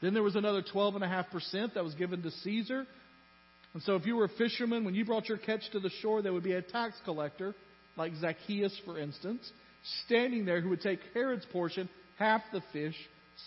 Then 0.02 0.14
there 0.14 0.24
was 0.24 0.36
another 0.36 0.62
12.5% 0.62 1.74
that 1.74 1.84
was 1.84 1.94
given 1.96 2.22
to 2.24 2.32
Caesar. 2.32 2.86
And 3.74 3.84
so 3.84 3.96
if 3.96 4.06
you 4.06 4.16
were 4.16 4.26
a 4.26 4.30
fisherman, 4.30 4.86
when 4.86 4.96
you 4.96 5.06
brought 5.06 5.28
your 5.28 5.38
catch 5.38 5.70
to 5.72 5.80
the 5.80 5.90
shore, 6.02 6.22
there 6.22 6.34
would 6.34 6.44
be 6.44 6.54
a 6.54 6.62
tax 6.62 6.96
collector, 7.06 7.56
like 7.98 8.14
Zacchaeus, 8.20 8.80
for 8.86 9.00
instance, 9.00 9.50
standing 10.06 10.46
there 10.46 10.62
who 10.62 10.70
would 10.70 10.82
take 10.82 11.00
Herod's 11.14 11.46
portion, 11.52 11.90
half 12.18 12.42
the 12.52 12.62
fish, 12.72 12.96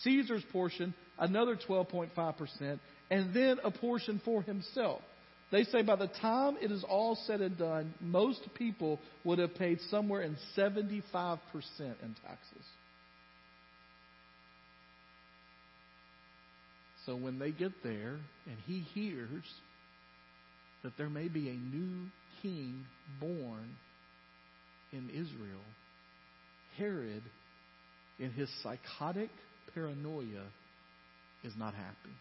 Caesar's 0.02 0.44
portion, 0.52 0.94
another 1.18 1.56
12.5%, 1.56 2.78
and 3.10 3.34
then 3.34 3.58
a 3.64 3.70
portion 3.70 4.20
for 4.24 4.42
himself. 4.42 5.00
They 5.50 5.64
say 5.64 5.82
by 5.82 5.96
the 5.96 6.08
time 6.08 6.56
it 6.60 6.70
is 6.70 6.84
all 6.86 7.16
said 7.26 7.40
and 7.40 7.56
done, 7.56 7.94
most 8.00 8.40
people 8.54 9.00
would 9.24 9.38
have 9.38 9.54
paid 9.54 9.80
somewhere 9.90 10.22
in 10.22 10.36
75% 10.56 11.38
in 11.78 12.16
taxes. 12.22 12.64
So 17.08 17.16
when 17.16 17.38
they 17.38 17.52
get 17.52 17.72
there 17.82 18.18
and 18.46 18.56
he 18.66 18.80
hears 18.80 19.44
that 20.84 20.92
there 20.98 21.08
may 21.08 21.28
be 21.28 21.48
a 21.48 21.54
new 21.54 22.08
king 22.42 22.84
born 23.18 23.76
in 24.92 25.08
Israel, 25.08 25.64
Herod, 26.76 27.22
in 28.18 28.30
his 28.32 28.50
psychotic 28.62 29.30
paranoia, 29.74 30.44
is 31.42 31.54
not 31.56 31.72
happy. 31.72 32.14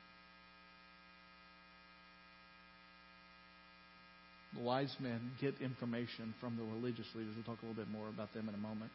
The 4.56 4.63
wise 4.63 4.95
men 5.02 5.32
get 5.41 5.56
information 5.60 6.34
from 6.39 6.56
the 6.56 6.63
religious 6.63 7.08
leaders. 7.13 7.34
We'll 7.36 7.43
talk 7.43 7.62
a 7.62 7.65
little 7.67 7.84
bit 7.84 7.91
more 7.91 8.08
about 8.08 8.34
them 8.34 8.47
in 8.47 8.56
a 8.56 8.58
moment. 8.58 8.91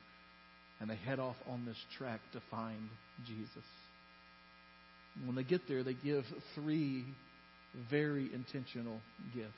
And 0.81 0.89
they 0.89 0.97
head 0.97 1.21
off 1.21 1.37
on 1.47 1.67
this 1.67 1.77
trek 1.99 2.21
to 2.33 2.41
find 2.51 2.89
Jesus. 3.27 3.63
When 5.25 5.37
they 5.37 5.45
get 5.45 5.69
there, 5.69 5.83
they 5.83 5.95
give 5.95 6.25
three 6.55 7.05
very 7.91 8.33
intentional 8.33 9.01
gifts. 9.35 9.53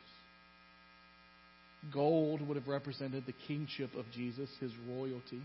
Gold 1.93 2.47
would 2.47 2.57
have 2.57 2.69
represented 2.69 3.25
the 3.27 3.35
kingship 3.47 3.95
of 3.95 4.05
Jesus, 4.13 4.49
his 4.61 4.73
royalty. 4.89 5.43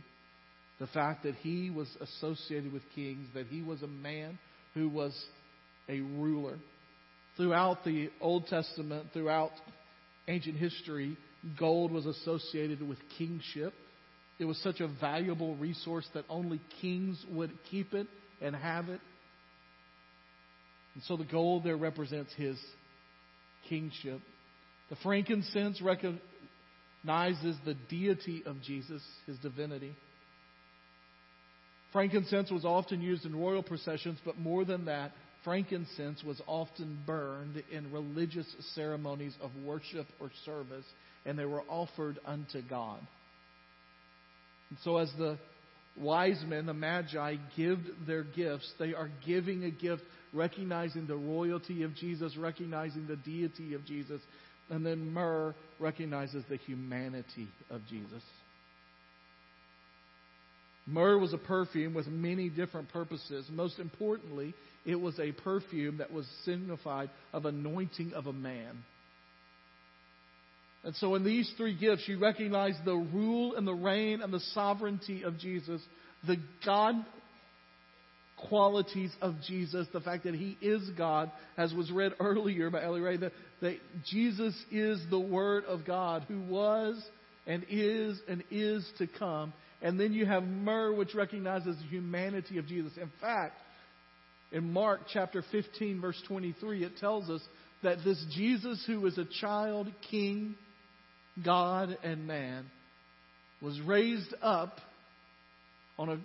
The 0.80 0.88
fact 0.88 1.24
that 1.24 1.36
he 1.36 1.70
was 1.70 1.90
associated 2.00 2.72
with 2.72 2.84
kings, 2.96 3.28
that 3.34 3.48
he 3.48 3.62
was 3.62 3.82
a 3.82 3.88
man 3.88 4.40
who 4.74 4.88
was 4.88 5.14
a 5.90 6.00
ruler. 6.00 6.58
Throughout 7.36 7.84
the 7.84 8.10
Old 8.22 8.48
Testament, 8.48 9.08
throughout 9.12 9.52
ancient 10.28 10.58
history, 10.58 11.18
gold 11.58 11.92
was 11.92 12.06
associated 12.06 12.88
with 12.88 12.98
kingship. 13.18 13.74
It 14.40 14.46
was 14.46 14.58
such 14.60 14.80
a 14.80 14.88
valuable 14.88 15.56
resource 15.56 16.08
that 16.14 16.24
only 16.30 16.62
kings 16.82 17.24
would 17.32 17.52
keep 17.70 17.94
it 17.94 18.08
and 18.42 18.56
have 18.56 18.88
it. 18.88 19.02
And 20.96 21.04
so 21.04 21.18
the 21.18 21.26
gold 21.26 21.64
there 21.64 21.78
represents 21.78 22.34
his 22.36 22.58
kingship. 23.68 24.22
The 24.90 24.96
frankincense 25.04 25.82
recognizes 25.82 27.56
the 27.66 27.76
deity 27.90 28.44
of 28.46 28.62
Jesus, 28.62 29.02
his 29.26 29.38
divinity. 29.38 29.96
Frankincense 31.92 32.52
was 32.52 32.66
often 32.66 33.02
used 33.02 33.26
in 33.26 33.36
royal 33.36 33.64
processions, 33.64 34.20
but 34.24 34.38
more 34.38 34.66
than 34.66 34.86
that, 34.86 35.12
frankincense 35.44 36.24
was 36.24 36.42
often 36.48 37.00
burned 37.06 37.64
in 37.72 37.92
religious 37.92 38.48
ceremonies 38.76 39.34
of 39.42 39.52
worship 39.66 40.08
or 40.20 40.30
service. 40.46 40.86
and 41.26 41.38
they 41.38 41.46
were 41.46 41.64
offered 41.70 42.18
unto 42.26 42.62
God. 42.62 43.00
And 44.70 44.80
so, 44.84 44.98
as 44.98 45.12
the 45.18 45.38
wise 46.00 46.42
men, 46.48 46.66
the 46.66 46.74
magi, 46.74 47.36
give 47.58 47.80
their 48.08 48.24
gifts, 48.24 48.72
they 48.80 48.94
are 48.94 49.10
giving 49.26 49.64
a 49.66 49.70
gift 49.70 50.04
recognizing 50.34 51.08
the 51.08 51.16
royalty 51.16 51.84
of 51.84 51.96
Jesus, 51.96 52.36
recognizing 52.38 53.08
the 53.08 53.16
deity 53.16 53.74
of 53.74 53.86
Jesus, 53.86 54.22
and 54.70 54.86
then 54.86 55.12
myrrh 55.12 55.56
recognizes 55.80 56.44
the 56.50 56.58
humanity 56.58 57.48
of 57.70 57.82
Jesus. 57.90 58.24
Myrrh 60.86 61.20
was 61.20 61.34
a 61.34 61.38
perfume 61.38 61.94
with 61.94 62.08
many 62.08 62.50
different 62.50 62.90
purposes. 62.90 63.48
Most 63.52 63.80
importantly, 63.80 64.54
it 64.86 64.96
was 64.96 65.20
a 65.20 65.32
perfume 65.32 65.98
that 65.98 66.12
was 66.12 66.26
signified 66.46 67.10
of 67.32 67.46
anointing 67.46 68.14
of 68.14 68.26
a 68.26 68.34
man. 68.34 68.84
And 70.84 70.96
so 70.96 71.16
in 71.16 71.24
these 71.24 71.52
three 71.58 71.78
gifts, 71.78 72.08
you 72.08 72.20
recognize 72.20 72.76
the 72.86 72.96
rule 72.96 73.56
and 73.56 73.68
the 73.68 73.74
reign 73.74 74.22
and 74.22 74.34
the 74.34 74.40
sovereignty 74.54 75.24
of 75.24 75.38
Jesus, 75.38 75.82
the 76.26 76.38
God 76.66 76.96
qualities 78.48 79.12
of 79.22 79.36
Jesus, 79.46 79.88
the 79.92 80.02
fact 80.02 80.24
that 80.24 80.36
he 80.36 80.58
is 80.62 80.88
God, 80.98 81.32
as 81.58 81.74
was 81.74 81.92
read 81.92 82.14
earlier 82.20 82.70
by 82.70 82.84
Ellie 82.84 83.02
Ray, 83.02 83.18
that, 83.18 83.34
that 83.62 83.78
Jesus 84.10 84.56
is 84.72 85.02
the 85.10 85.20
Word 85.20 85.66
of 85.66 85.86
God 85.86 86.26
who 86.28 86.42
was 86.42 87.04
and 87.48 87.66
is 87.70 88.20
and 88.28 88.44
is 88.52 88.90
to 88.98 89.08
come. 89.08 89.54
And 89.82 90.00
then 90.00 90.14
you 90.14 90.26
have 90.26 90.44
myrrh, 90.44 90.94
which 90.94 91.16
recognizes 91.16 91.78
the 91.78 91.88
humanity 91.88 92.58
of 92.58 92.68
Jesus. 92.68 92.94
In 92.98 93.12
fact, 93.22 93.56
in 94.52 94.72
Mark 94.74 95.02
chapter 95.12 95.44
15, 95.52 96.02
verse 96.02 96.22
23, 96.28 96.84
it 96.84 96.98
tells 96.98 97.30
us 97.30 97.42
that 97.84 98.00
this 98.04 98.24
Jesus, 98.36 98.84
who 98.86 99.06
is 99.06 99.18
a 99.18 99.26
child, 99.40 99.88
king, 100.10 100.56
God, 101.44 101.98
and 102.04 102.28
man, 102.28 102.66
was 103.62 103.80
raised 103.82 104.34
up 104.42 104.80
on 105.98 106.10
a 106.10 106.20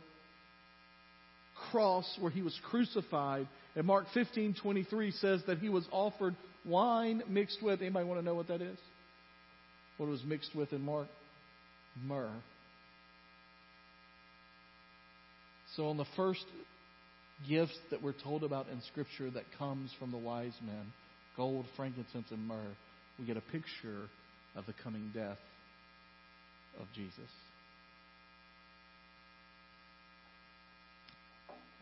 cross 1.71 2.07
where 2.21 2.31
he 2.31 2.43
was 2.43 2.59
crucified. 2.71 3.49
And 3.77 3.87
Mark 3.87 4.07
15:23 4.15 5.13
says 5.13 5.43
that 5.47 5.59
he 5.59 5.69
was 5.69 5.87
offered 5.91 6.37
wine 6.65 7.23
mixed 7.29 7.63
with 7.63 7.81
anybody 7.81 8.07
want 8.07 8.21
to 8.21 8.25
know 8.25 8.35
what 8.35 8.49
that 8.49 8.63
is? 8.63 8.79
What 9.97 10.07
it 10.07 10.11
was 10.11 10.25
mixed 10.25 10.55
with 10.55 10.73
in 10.73 10.83
Mark? 10.83 11.09
Myrrh. 12.03 12.43
So 15.77 15.89
on 15.89 15.97
the 15.97 16.07
first 16.17 16.45
gift 17.49 17.77
that 17.91 18.03
we're 18.03 18.13
told 18.13 18.45
about 18.45 18.69
in 18.69 18.81
Scripture 18.83 19.31
that 19.31 19.45
comes 19.59 19.93
from 19.99 20.11
the 20.13 20.19
wise 20.19 20.55
men, 20.65 20.93
gold, 21.37 21.67
frankincense, 21.77 22.31
and 22.31 22.47
myrrh, 22.47 22.77
we 23.19 23.27
get 23.27 23.37
a 23.37 23.41
picture 23.41 24.09
of 24.55 24.67
the 24.67 24.75
coming 24.83 25.11
death 25.13 25.39
of 26.81 26.87
Jesus. 26.95 27.31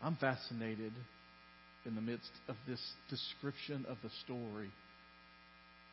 I'm 0.03 0.17
fascinated 0.17 0.91
in 1.85 1.95
the 1.95 2.01
midst 2.01 2.31
of 2.49 2.55
this 2.67 2.81
description 3.09 3.85
of 3.87 3.97
the 4.03 4.09
story 4.25 4.71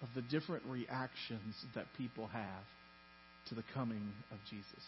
of 0.03 0.09
the 0.15 0.23
different 0.23 0.65
reactions 0.67 1.55
that 1.75 1.87
people 1.97 2.27
have 2.29 2.65
to 3.49 3.55
the 3.55 3.63
coming 3.73 4.13
of 4.33 4.39
Jesus. 4.49 4.85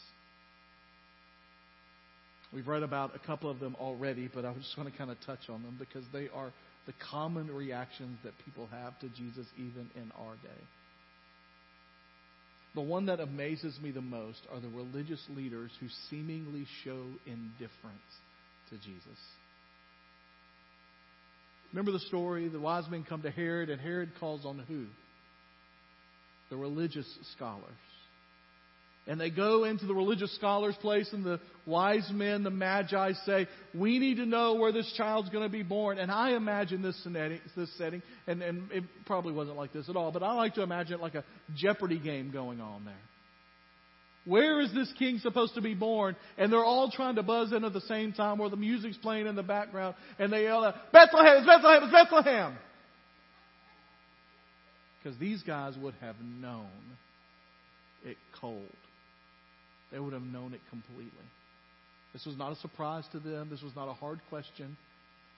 We've 2.52 2.66
read 2.66 2.82
about 2.82 3.14
a 3.14 3.26
couple 3.26 3.48
of 3.48 3.61
them 3.61 3.76
already, 3.80 4.28
but 4.32 4.44
I 4.44 4.52
just 4.54 4.76
want 4.76 4.90
to 4.90 4.98
kind 4.98 5.11
of 5.11 5.16
touch 5.24 5.48
on 5.48 5.62
them 5.62 5.76
because 5.78 6.04
they 6.12 6.28
are 6.35 6.52
the 6.87 6.92
common 7.11 7.50
reactions 7.50 8.18
that 8.24 8.32
people 8.44 8.68
have 8.70 8.98
to 9.00 9.08
Jesus 9.08 9.46
even 9.56 9.88
in 9.94 10.11
our 10.18 10.35
day. 10.35 10.64
The 12.74 12.80
one 12.80 13.06
that 13.06 13.20
amazes 13.20 13.78
me 13.80 13.90
the 13.90 14.00
most 14.00 14.40
are 14.52 14.61
the 14.61 14.68
religious 14.68 15.22
leaders 15.35 15.70
who 15.80 15.87
seemingly 16.11 16.66
show 16.85 17.04
indifference 17.26 18.00
to 18.72 18.78
Jesus. 18.78 19.18
Remember 21.72 21.92
the 21.92 22.00
story? 22.00 22.48
The 22.48 22.61
wise 22.61 22.85
men 22.90 23.04
come 23.08 23.22
to 23.22 23.30
Herod, 23.30 23.70
and 23.70 23.80
Herod 23.80 24.12
calls 24.18 24.44
on 24.44 24.58
who? 24.68 24.87
The 26.50 26.56
religious 26.56 27.06
scholars. 27.37 27.64
And 29.06 29.20
they 29.20 29.30
go 29.30 29.64
into 29.64 29.87
the 29.87 29.94
religious 29.94 30.32
scholars' 30.37 30.76
place, 30.80 31.08
and 31.12 31.24
the 31.24 31.40
wise 31.66 32.08
men, 32.12 32.44
the 32.44 32.50
magi, 32.50 33.12
say, 33.26 33.48
We 33.74 33.98
need 33.98 34.18
to 34.18 34.26
know 34.26 34.54
where 34.54 34.70
this 34.70 34.92
child's 34.96 35.28
going 35.30 35.44
to 35.44 35.50
be 35.50 35.64
born. 35.64 35.98
And 35.98 36.11
I 36.11 36.37
imagine 36.37 36.82
this 36.82 37.00
this 37.56 37.76
setting 37.78 38.02
and, 38.28 38.42
and 38.42 38.70
it 38.70 38.85
probably 39.06 39.32
wasn't 39.32 39.56
like 39.56 39.72
this 39.72 39.88
at 39.88 39.96
all, 39.96 40.12
but 40.12 40.22
I 40.22 40.35
like 40.35 40.54
to 40.54 40.62
imagine 40.62 40.94
it 40.94 41.00
like 41.00 41.16
a 41.16 41.24
Jeopardy 41.56 41.98
game 41.98 42.30
going 42.30 42.61
on 42.61 42.85
there. 42.85 42.94
Where 44.24 44.61
is 44.61 44.72
this 44.72 44.92
king 44.98 45.18
supposed 45.18 45.54
to 45.54 45.61
be 45.61 45.74
born? 45.74 46.16
And 46.38 46.52
they're 46.52 46.64
all 46.64 46.90
trying 46.90 47.16
to 47.16 47.22
buzz 47.22 47.52
in 47.52 47.64
at 47.64 47.72
the 47.72 47.80
same 47.82 48.12
time 48.12 48.38
where 48.38 48.50
the 48.50 48.56
music's 48.56 48.96
playing 48.96 49.26
in 49.26 49.35
the 49.35 49.42
background 49.42 49.96
and 50.18 50.32
they 50.32 50.44
yell 50.44 50.64
out, 50.64 50.74
Bethlehem, 50.92 51.38
it's 51.38 51.46
Bethlehem, 51.46 51.82
it's 51.82 51.92
Bethlehem. 51.92 52.56
Because 55.02 55.18
these 55.18 55.42
guys 55.42 55.74
would 55.82 55.94
have 56.00 56.14
known 56.20 56.68
it 58.04 58.16
cold. 58.40 58.68
They 59.90 59.98
would 59.98 60.12
have 60.12 60.22
known 60.22 60.54
it 60.54 60.61
completely. 60.70 61.11
This 62.12 62.24
was 62.24 62.37
not 62.37 62.52
a 62.52 62.56
surprise 62.56 63.04
to 63.12 63.18
them. 63.18 63.48
This 63.50 63.62
was 63.62 63.74
not 63.74 63.88
a 63.88 63.92
hard 63.92 64.20
question. 64.28 64.76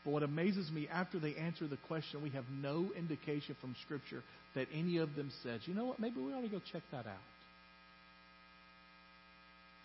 But 0.05 0.11
what 0.11 0.23
amazes 0.23 0.71
me, 0.71 0.89
after 0.93 1.19
they 1.19 1.35
answer 1.37 1.67
the 1.67 1.79
question, 1.89 2.23
we 2.23 2.31
have 2.31 2.45
no 2.51 2.91
indication 2.97 3.57
from 3.61 3.75
Scripture 3.85 4.23
that 4.55 4.69
any 4.75 4.99
of 4.99 5.15
them 5.15 5.31
said, 5.43 5.61
you 5.65 5.75
know 5.75 5.87
what, 5.87 5.99
maybe 5.99 6.21
we 6.21 6.33
ought 6.35 6.43
to 6.43 6.49
go 6.49 6.61
check 6.71 6.83
that 6.93 7.07
out. 7.07 7.17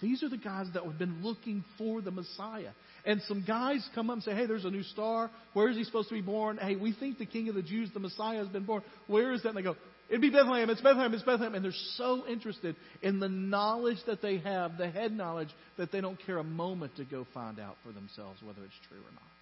These 0.02 0.24
are 0.24 0.30
the 0.30 0.38
guys 0.38 0.68
that 0.74 0.84
have 0.84 0.98
been 0.98 1.22
looking 1.24 1.64
for 1.78 2.02
the 2.02 2.12
Messiah. 2.12 2.72
And 3.06 3.22
some 3.24 3.44
guys 3.46 3.88
come 3.94 4.10
up 4.10 4.16
and 4.16 4.24
say, 4.24 4.34
Hey, 4.34 4.46
there's 4.46 4.66
a 4.66 4.72
new 4.72 4.84
star. 4.84 5.30
Where 5.54 5.70
is 5.70 5.78
he 5.78 5.84
supposed 5.84 6.10
to 6.10 6.16
be 6.16 6.22
born? 6.22 6.58
Hey, 6.58 6.76
we 6.76 6.94
think 6.94 7.18
the 7.18 7.26
King 7.26 7.50
of 7.50 7.56
the 7.56 7.62
Jews, 7.62 7.90
the 7.94 8.00
Messiah, 8.00 8.38
has 8.38 8.48
been 8.48 8.64
born. 8.64 8.82
Where 9.08 9.34
is 9.34 9.44
that? 9.44 9.50
And 9.50 9.58
they 9.58 9.62
go, 9.62 9.76
It'd 10.10 10.22
be 10.22 10.32
Bethlehem. 10.32 10.70
It's 10.70 10.82
Bethlehem. 10.82 11.14
It's 11.14 11.24
Bethlehem. 11.24 11.54
And 11.54 11.64
they're 11.64 11.72
so 11.96 12.26
interested 12.28 12.76
in 13.02 13.20
the 13.20 13.30
knowledge 13.30 14.00
that 14.08 14.22
they 14.22 14.40
have, 14.40 14.78
the 14.78 14.90
head 14.90 15.12
knowledge, 15.12 15.50
that 15.78 15.92
they 15.92 16.02
don't 16.02 16.18
care 16.26 16.38
a 16.38 16.44
moment 16.44 16.96
to 16.96 17.06
go 17.06 17.28
find 17.34 17.60
out 17.60 17.78
for 17.84 17.92
themselves 17.92 18.42
whether 18.42 18.64
it's 18.64 18.74
true 18.90 19.00
or 19.00 19.12
not. 19.12 19.39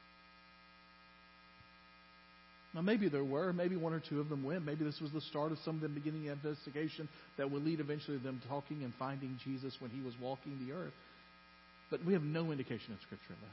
Now, 2.77 2.83
maybe 2.83 3.09
there 3.09 3.23
were, 3.23 3.51
maybe 3.53 3.75
one 3.75 3.91
or 3.91 3.99
two 3.99 4.19
of 4.19 4.29
them 4.29 4.43
went. 4.43 4.63
Maybe 4.63 4.85
this 4.85 5.01
was 5.01 5.11
the 5.11 5.21
start 5.21 5.51
of 5.51 5.57
some 5.65 5.77
of 5.77 5.81
them 5.81 5.95
beginning 5.95 6.25
the 6.25 6.31
investigation 6.31 7.09
that 7.35 7.49
would 7.49 7.63
lead 7.63 7.79
eventually 7.79 8.19
to 8.19 8.23
them 8.23 8.39
talking 8.47 8.83
and 8.83 8.93
finding 8.99 9.39
Jesus 9.43 9.75
when 9.79 9.89
he 9.89 9.99
was 9.99 10.13
walking 10.21 10.59
the 10.63 10.73
earth. 10.73 10.93
But 11.89 12.05
we 12.05 12.13
have 12.13 12.21
no 12.21 12.51
indication 12.51 12.91
in 12.91 12.99
Scripture 13.01 13.33
of 13.33 13.39
that. 13.39 13.47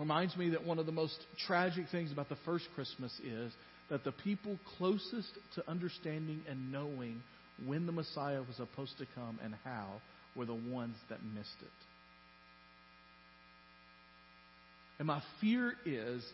Reminds 0.00 0.34
me 0.38 0.48
that 0.50 0.64
one 0.64 0.78
of 0.78 0.86
the 0.86 0.92
most 0.92 1.18
tragic 1.46 1.84
things 1.92 2.12
about 2.12 2.30
the 2.30 2.38
first 2.46 2.64
Christmas 2.74 3.12
is 3.22 3.52
that 3.90 4.02
the 4.02 4.12
people 4.12 4.58
closest 4.78 5.28
to 5.56 5.70
understanding 5.70 6.40
and 6.48 6.72
knowing 6.72 7.22
when 7.66 7.84
the 7.84 7.92
Messiah 7.92 8.40
was 8.40 8.56
supposed 8.56 8.96
to 8.96 9.04
come 9.14 9.38
and 9.44 9.54
how 9.64 10.00
were 10.34 10.46
the 10.46 10.54
ones 10.54 10.96
that 11.10 11.22
missed 11.22 11.60
it. 11.60 11.68
And 14.98 15.06
my 15.06 15.20
fear 15.42 15.74
is 15.84 16.24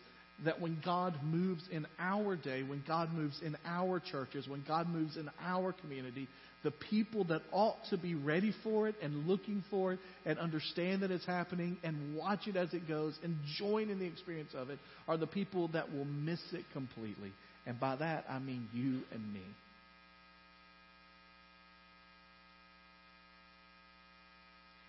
that 0.45 0.61
when 0.61 0.81
God 0.85 1.15
moves 1.23 1.63
in 1.71 1.87
our 1.99 2.35
day, 2.35 2.63
when 2.63 2.83
God 2.87 3.13
moves 3.13 3.39
in 3.41 3.57
our 3.65 3.99
churches, 3.99 4.47
when 4.47 4.63
God 4.67 4.87
moves 4.87 5.17
in 5.17 5.29
our 5.41 5.73
community, 5.73 6.27
the 6.63 6.71
people 6.71 7.23
that 7.25 7.41
ought 7.51 7.77
to 7.89 7.97
be 7.97 8.13
ready 8.13 8.53
for 8.63 8.87
it 8.87 8.95
and 9.01 9.27
looking 9.27 9.63
for 9.69 9.93
it 9.93 9.99
and 10.25 10.37
understand 10.37 11.01
that 11.01 11.11
it's 11.11 11.25
happening 11.25 11.77
and 11.83 12.15
watch 12.15 12.47
it 12.47 12.55
as 12.55 12.73
it 12.73 12.87
goes 12.87 13.17
and 13.23 13.37
join 13.57 13.89
in 13.89 13.99
the 13.99 14.05
experience 14.05 14.51
of 14.53 14.69
it 14.69 14.79
are 15.07 15.17
the 15.17 15.27
people 15.27 15.69
that 15.69 15.91
will 15.91 16.05
miss 16.05 16.41
it 16.51 16.65
completely. 16.73 17.31
And 17.65 17.79
by 17.79 17.95
that, 17.95 18.25
I 18.29 18.39
mean 18.39 18.67
you 18.73 19.01
and 19.11 19.33
me. 19.33 19.41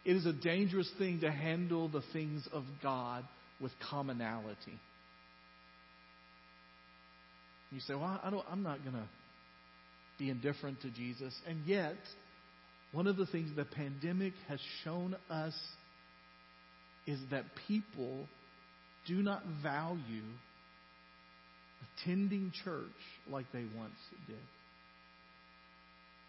It 0.05 0.17
is 0.17 0.27
a 0.27 0.33
dangerous 0.33 0.91
thing 0.99 1.21
to 1.21 1.31
handle 1.31 1.89
the 1.89 2.03
things 2.13 2.49
of 2.53 2.65
God 2.83 3.25
with 3.61 3.73
commonality. 3.91 4.79
You 7.71 7.81
say, 7.81 7.95
well, 7.95 8.21
I 8.23 8.31
don't, 8.31 8.45
I'm 8.51 8.63
not 8.63 8.83
going 8.83 8.97
to 8.97 9.09
be 10.19 10.31
indifferent 10.31 10.81
to 10.83 10.91
Jesus. 10.91 11.35
And 11.47 11.65
yet, 11.67 11.97
one 12.93 13.07
of 13.07 13.17
the 13.17 13.27
things 13.27 13.55
the 13.55 13.65
pandemic 13.65 14.33
has 14.49 14.61
shown 14.85 15.17
us 15.31 15.55
is 17.07 17.21
that 17.31 17.45
people 17.67 18.27
do 19.07 19.23
not 19.23 19.43
value 19.63 20.23
attending 22.01 22.53
church 22.65 22.85
like 23.31 23.47
they 23.53 23.65
once 23.77 23.95
did. 24.27 24.37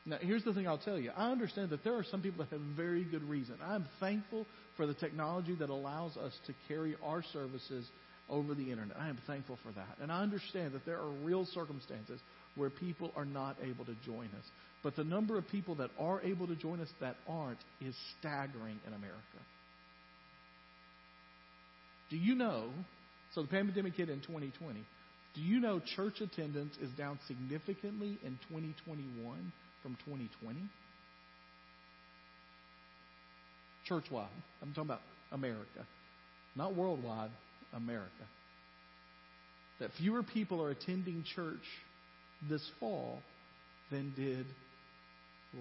Now, 0.06 0.17
here's 0.21 0.43
the 0.43 0.54
thing 0.54 0.67
I'll 0.67 0.78
tell 0.78 0.97
you. 0.97 1.12
I 1.15 1.32
understand 1.32 1.69
that 1.69 1.84
there 1.84 1.95
are 1.95 2.06
some 2.10 2.21
people 2.21 2.43
that 2.43 2.52
have 2.52 2.62
very 2.75 3.04
good 3.04 3.23
reason. 3.23 3.56
I'm 3.63 3.86
thankful 3.99 4.45
for 4.75 4.88
the 4.88 4.93
technology 4.93 5.56
that 5.56 5.69
allows 5.69 6.17
us 6.17 6.34
to 6.47 6.54
carry 6.67 6.95
our 7.04 7.21
services 7.34 7.86
over 8.30 8.54
the 8.54 8.72
internet. 8.72 8.98
I 9.00 9.10
am 9.10 9.18
thankful 9.28 9.58
for 9.63 9.72
that. 9.72 9.98
And 10.02 10.12
I 10.12 10.22
understand 10.22 10.74
that 10.74 10.86
there 10.86 10.98
are 10.98 11.10
real 11.24 11.46
circumstances 11.46 12.20
where 12.56 12.70
people 12.70 13.12
are 13.15 13.26
not 13.26 13.58
able 13.63 13.86
to 13.86 13.96
join 14.06 14.26
us. 14.26 14.46
But 14.84 14.96
the 14.96 15.04
number 15.04 15.38
of 15.38 15.48
people 15.50 15.76
that 15.76 15.89
are 16.00 16.22
able 16.22 16.48
to 16.48 16.56
join 16.56 16.80
us 16.80 16.88
that 17.02 17.15
aren't 17.28 17.60
is 17.82 17.96
staggering 18.20 18.80
in 18.88 18.94
America. 18.94 19.18
Do 22.10 22.18
you 22.18 22.36
know? 22.36 22.70
So 23.36 23.42
the 23.42 23.48
pandemic 23.48 23.94
hit 23.94 24.10
in 24.10 24.22
2020. 24.22 24.84
Do 25.36 25.42
you 25.42 25.60
know 25.60 25.80
church 25.96 26.22
attendance 26.22 26.76
is 26.82 26.89
down 26.92 27.20
significantly 27.28 28.18
in 28.24 28.39
2021 28.50 29.54
from 29.84 29.98
2020? 30.06 30.60
Churchwide. 33.89 34.28
I'm 34.62 34.70
talking 34.70 34.89
about 34.89 35.02
America. 35.32 35.86
Not 36.56 36.76
worldwide, 36.76 37.30
America. 37.73 38.10
That 39.79 39.91
fewer 39.97 40.23
people 40.23 40.62
are 40.62 40.71
attending 40.71 41.23
church 41.36 41.63
this 42.49 42.65
fall 42.79 43.21
than 43.91 44.13
did 44.15 44.45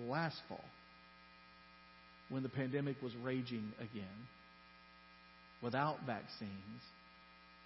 last 0.06 0.36
fall 0.48 0.64
when 2.28 2.42
the 2.42 2.48
pandemic 2.48 3.00
was 3.02 3.14
raging 3.22 3.72
again 3.78 4.26
without 5.62 5.98
vaccines, 6.06 6.82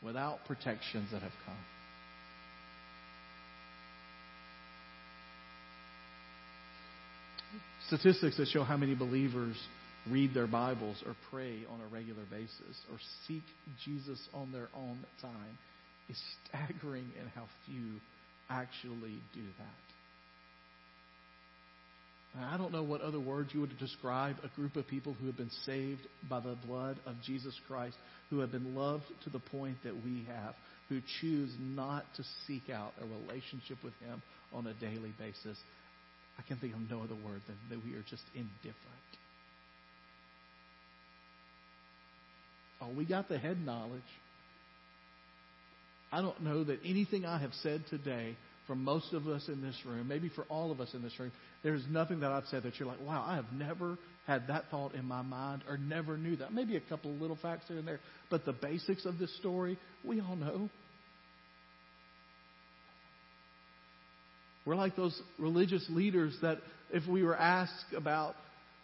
without 0.03 0.45
protections 0.47 1.11
that 1.13 1.23
have 1.23 1.33
come. 1.45 1.55
Statistics 7.89 8.37
that 8.39 8.49
show 8.49 8.65
how 8.65 8.77
many 8.77 8.95
believers 8.95 9.57
read 10.11 10.35
their 10.35 10.47
Bibles 10.47 11.03
or 11.07 11.15
pray 11.31 11.65
on 11.71 11.81
a 11.81 11.87
regular 11.87 12.25
basis 12.31 12.77
or 12.91 12.99
seek 13.27 13.43
Jesus 13.85 14.19
on 14.35 14.53
their 14.53 14.69
own 14.75 14.99
time 15.21 15.59
is 16.09 16.21
staggering 16.49 17.09
in 17.21 17.29
how 17.35 17.45
few 17.67 18.01
actually 18.51 19.21
do 19.35 19.45
that. 19.59 19.83
I 22.41 22.57
don't 22.57 22.73
know 22.73 22.83
what 22.83 23.03
other 23.03 23.21
words 23.21 23.51
you 23.53 23.61
would 23.61 23.79
describe 23.79 24.37
a 24.43 24.49
group 24.57 24.77
of 24.77 24.89
people 24.89 25.15
who 25.15 25.27
have 25.27 25.37
been 25.37 25.51
saved 25.67 26.01
by 26.31 26.41
the 26.41 26.57
blood 26.67 26.97
of 27.05 27.17
Jesus 27.27 27.55
Christ, 27.69 27.97
who 28.31 28.39
have 28.39 28.51
been 28.51 28.75
loved 28.75 29.05
to 29.25 29.31
the 29.31 29.39
point 29.39 29.77
that 29.85 29.95
we 29.95 30.25
have, 30.29 30.55
who 30.89 31.01
choose 31.21 31.53
not 31.61 32.05
to 32.17 32.25
seek 32.47 32.71
out 32.71 32.95
a 33.03 33.05
relationship 33.05 33.77
with 33.85 33.93
Him 34.01 34.23
on 34.53 34.67
a 34.67 34.73
daily 34.75 35.13
basis. 35.19 35.59
I 36.39 36.43
can 36.49 36.57
think 36.57 36.75
of 36.75 36.81
no 36.91 37.03
other 37.03 37.15
word 37.15 37.43
than 37.47 37.57
that 37.69 37.85
we 37.85 37.95
are 37.95 38.05
just 38.09 38.25
indifferent. 38.35 38.77
Oh, 42.83 42.93
we 42.97 43.05
got 43.05 43.29
the 43.29 43.39
head 43.39 43.65
knowledge. 43.65 44.03
I 46.11 46.21
don't 46.21 46.43
know 46.43 46.65
that 46.65 46.81
anything 46.85 47.25
I 47.25 47.39
have 47.39 47.53
said 47.63 47.85
today 47.89 48.37
for 48.67 48.75
most 48.75 49.13
of 49.13 49.27
us 49.27 49.49
in 49.49 49.63
this 49.63 49.77
room, 49.87 50.09
maybe 50.09 50.29
for 50.29 50.43
all 50.45 50.71
of 50.71 50.81
us 50.81 50.93
in 50.95 51.03
this 51.03 51.19
room, 51.19 51.33
there's 51.63 51.85
nothing 51.91 52.21
that 52.21 52.33
I've 52.33 52.47
said 52.47 52.65
that 52.65 52.79
you're 52.79 52.89
like, 52.89 53.01
wow, 53.01 53.25
I 53.27 53.37
have 53.37 53.53
never 53.53 53.97
had 54.27 54.49
that 54.49 54.65
thought 54.71 54.95
in 54.95 55.05
my 55.05 55.23
mind 55.23 55.63
or 55.69 55.77
never 55.77 56.17
knew 56.17 56.37
that. 56.37 56.53
Maybe 56.53 56.77
a 56.77 56.81
couple 56.81 57.13
of 57.13 57.21
little 57.21 57.39
facts 57.41 57.65
here 57.69 57.79
and 57.79 57.87
there, 57.87 58.01
but 58.31 58.45
the 58.45 58.53
basics 58.53 59.05
of 59.05 59.19
this 59.19 59.35
story, 59.39 59.79
we 60.05 60.21
all 60.21 60.37
know. 60.37 60.69
We're 64.65 64.77
like 64.77 64.95
those 64.95 65.21
religious 65.39 65.85
leaders 65.89 66.37
that 66.43 66.59
if 66.93 67.07
we 67.09 67.23
were 67.23 67.37
asked 67.37 67.95
about 67.97 68.37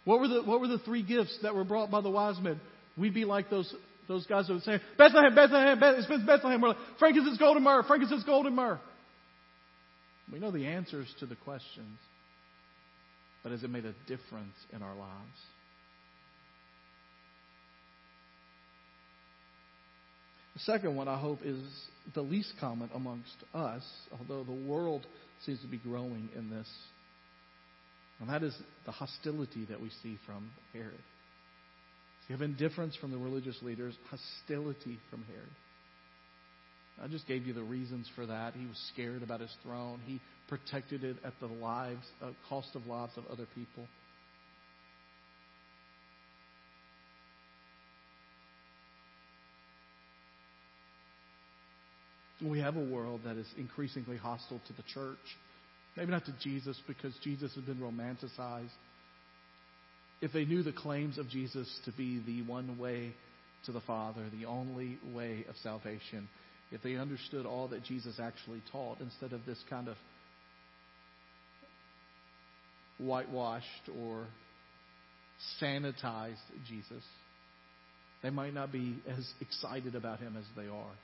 what 0.03 0.19
were 0.19 0.27
the 0.27 0.41
what 0.43 0.59
were 0.59 0.67
the 0.67 0.79
three 0.79 1.03
gifts 1.03 1.37
that 1.43 1.55
were 1.55 1.63
brought 1.63 1.89
by 1.89 2.01
the 2.01 2.09
wise 2.09 2.37
men, 2.41 2.59
we'd 2.97 3.13
be 3.13 3.23
like 3.23 3.49
those 3.49 3.73
those 4.09 4.25
guys 4.25 4.49
would 4.49 4.63
say, 4.63 4.81
Bethlehem, 4.97 5.35
Bethlehem, 5.35 5.79
Bethlehem, 5.79 6.25
Bethlehem. 6.25 6.61
We're 6.61 6.69
like, 6.69 6.77
frankincense, 6.97 7.37
gold, 7.37 7.57
and 7.57 7.63
myrrh, 7.63 7.83
frankincense, 7.83 8.23
gold, 8.23 8.47
and 8.47 8.55
myrrh. 8.55 8.79
We 10.33 10.39
know 10.39 10.49
the 10.51 10.65
answers 10.65 11.07
to 11.19 11.27
the 11.27 11.35
questions, 11.35 11.99
but 13.43 13.51
has 13.51 13.63
it 13.63 13.69
made 13.69 13.85
a 13.85 13.93
difference 14.07 14.55
in 14.73 14.81
our 14.81 14.95
lives? 14.95 15.39
The 20.55 20.59
second 20.61 20.95
one, 20.95 21.07
I 21.07 21.19
hope, 21.19 21.39
is 21.45 21.61
the 22.15 22.21
least 22.21 22.53
common 22.59 22.89
amongst 22.95 23.35
us, 23.53 23.83
although 24.19 24.43
the 24.43 24.67
world 24.67 25.05
seems 25.45 25.61
to 25.61 25.67
be 25.67 25.77
growing 25.77 26.29
in 26.35 26.49
this. 26.49 26.67
And 28.19 28.29
that 28.29 28.41
is 28.41 28.57
the 28.85 28.91
hostility 28.91 29.65
that 29.69 29.79
we 29.79 29.91
see 30.01 30.17
from 30.25 30.49
Herod. 30.73 30.99
You 32.29 32.33
have 32.33 32.43
indifference 32.43 32.95
from 32.95 33.11
the 33.11 33.17
religious 33.17 33.57
leaders, 33.63 33.95
hostility 34.09 34.99
from 35.09 35.23
Herod. 35.23 35.49
I 37.01 37.07
just 37.07 37.27
gave 37.27 37.47
you 37.47 37.53
the 37.53 37.63
reasons 37.63 38.07
for 38.15 38.25
that. 38.25 38.53
He 38.53 38.67
was 38.67 38.77
scared 38.93 39.23
about 39.23 39.39
his 39.39 39.53
throne. 39.63 39.99
He 40.05 40.21
protected 40.47 41.03
it 41.03 41.17
at 41.23 41.33
the 41.39 41.47
lives, 41.47 42.05
uh, 42.21 42.31
cost 42.47 42.75
of 42.75 42.85
lives 42.85 43.13
of 43.17 43.25
other 43.31 43.47
people. 43.55 43.87
We 52.41 52.59
have 52.59 52.77
a 52.77 52.83
world 52.83 53.21
that 53.25 53.37
is 53.37 53.47
increasingly 53.57 54.17
hostile 54.17 54.61
to 54.67 54.73
the 54.73 54.83
church. 54.93 55.17
Maybe 55.97 56.11
not 56.11 56.25
to 56.25 56.33
Jesus 56.41 56.79
because 56.87 57.13
Jesus 57.23 57.53
has 57.55 57.63
been 57.63 57.79
romanticized. 57.79 58.69
If 60.21 60.33
they 60.33 60.45
knew 60.45 60.63
the 60.63 60.73
claims 60.73 61.17
of 61.17 61.29
Jesus 61.29 61.67
to 61.85 61.91
be 61.91 62.21
the 62.25 62.41
one 62.41 62.77
way 62.77 63.13
to 63.65 63.71
the 63.71 63.81
Father, 63.81 64.21
the 64.37 64.45
only 64.45 64.97
way 65.13 65.45
of 65.49 65.55
salvation, 65.63 66.27
if 66.71 66.81
they 66.83 66.95
understood 66.95 67.45
all 67.45 67.67
that 67.69 67.83
Jesus 67.83 68.19
actually 68.19 68.61
taught 68.71 68.99
instead 68.99 69.33
of 69.33 69.45
this 69.45 69.57
kind 69.69 69.87
of 69.87 69.95
whitewashed 72.97 73.89
or 73.97 74.25
sanitized 75.61 76.35
Jesus, 76.67 77.03
they 78.21 78.29
might 78.29 78.53
not 78.53 78.71
be 78.71 79.01
as 79.07 79.25
excited 79.39 79.95
about 79.95 80.19
him 80.19 80.35
as 80.37 80.43
they 80.55 80.67
are. 80.69 80.95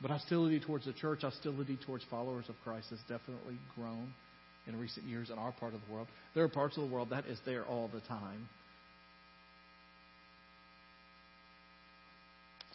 But 0.00 0.10
hostility 0.10 0.60
towards 0.60 0.84
the 0.84 0.92
church, 0.92 1.22
hostility 1.22 1.78
towards 1.84 2.04
followers 2.10 2.44
of 2.48 2.54
Christ 2.62 2.90
has 2.90 3.00
definitely 3.08 3.58
grown 3.74 4.12
in 4.68 4.78
recent 4.78 5.06
years 5.06 5.30
in 5.30 5.38
our 5.38 5.52
part 5.52 5.74
of 5.74 5.80
the 5.86 5.92
world. 5.92 6.06
There 6.34 6.44
are 6.44 6.48
parts 6.48 6.76
of 6.76 6.86
the 6.86 6.94
world 6.94 7.10
that 7.10 7.26
is 7.26 7.38
there 7.44 7.64
all 7.64 7.90
the 7.92 8.00
time. 8.00 8.48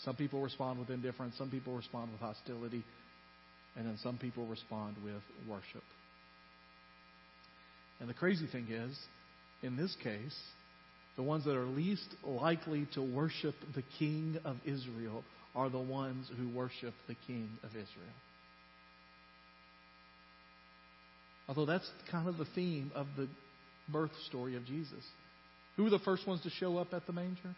Some 0.03 0.15
people 0.15 0.41
respond 0.41 0.79
with 0.79 0.89
indifference, 0.89 1.37
some 1.37 1.49
people 1.49 1.75
respond 1.75 2.11
with 2.11 2.19
hostility, 2.19 2.83
and 3.77 3.85
then 3.85 3.97
some 4.03 4.17
people 4.17 4.45
respond 4.47 4.97
with 5.03 5.21
worship. 5.47 5.83
And 8.01 8.09
the 8.09 8.13
crazy 8.13 8.47
thing 8.51 8.67
is, 8.69 8.97
in 9.61 9.77
this 9.77 9.95
case, 10.03 10.37
the 11.15 11.23
ones 11.23 11.45
that 11.45 11.55
are 11.55 11.65
least 11.65 12.07
likely 12.25 12.87
to 12.95 13.01
worship 13.01 13.55
the 13.75 13.83
King 13.97 14.37
of 14.43 14.57
Israel 14.65 15.23
are 15.55 15.69
the 15.69 15.79
ones 15.79 16.29
who 16.37 16.49
worship 16.49 16.93
the 17.07 17.15
King 17.27 17.49
of 17.63 17.69
Israel. 17.69 18.17
Although 21.47 21.65
that's 21.65 21.89
kind 22.09 22.27
of 22.27 22.37
the 22.37 22.47
theme 22.55 22.91
of 22.95 23.07
the 23.17 23.27
birth 23.89 24.11
story 24.27 24.55
of 24.55 24.65
Jesus. 24.65 25.03
Who 25.75 25.83
were 25.83 25.89
the 25.89 25.99
first 25.99 26.27
ones 26.27 26.41
to 26.43 26.49
show 26.49 26.77
up 26.77 26.93
at 26.93 27.05
the 27.05 27.13
manger? 27.13 27.55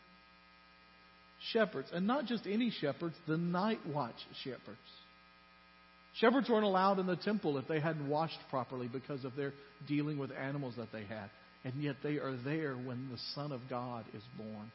Shepherds. 1.52 1.90
And 1.94 2.08
not 2.08 2.26
just 2.26 2.48
any 2.48 2.72
shepherds, 2.72 3.16
the 3.28 3.38
night 3.38 3.80
watch 3.86 4.16
shepherds. 4.44 4.80
Shepherds 6.20 6.50
weren't 6.50 6.64
allowed 6.64 7.00
in 7.00 7.08
the 7.08 7.18
temple 7.18 7.58
if 7.58 7.68
they 7.68 7.80
hadn't 7.80 8.08
washed 8.08 8.40
properly 8.50 8.88
because 8.88 9.26
of 9.26 9.36
their 9.36 9.54
dealing 9.88 10.18
with 10.18 10.32
animals 10.32 10.76
that 10.78 10.92
they 10.92 11.04
had. 11.04 11.30
And 11.66 11.84
yet 11.84 11.98
they 12.02 12.18
are 12.18 12.38
there 12.44 12.76
when 12.76 13.10
the 13.12 13.18
Son 13.34 13.52
of 13.52 13.62
God 13.70 14.06
is 14.14 14.24
born. 14.38 14.72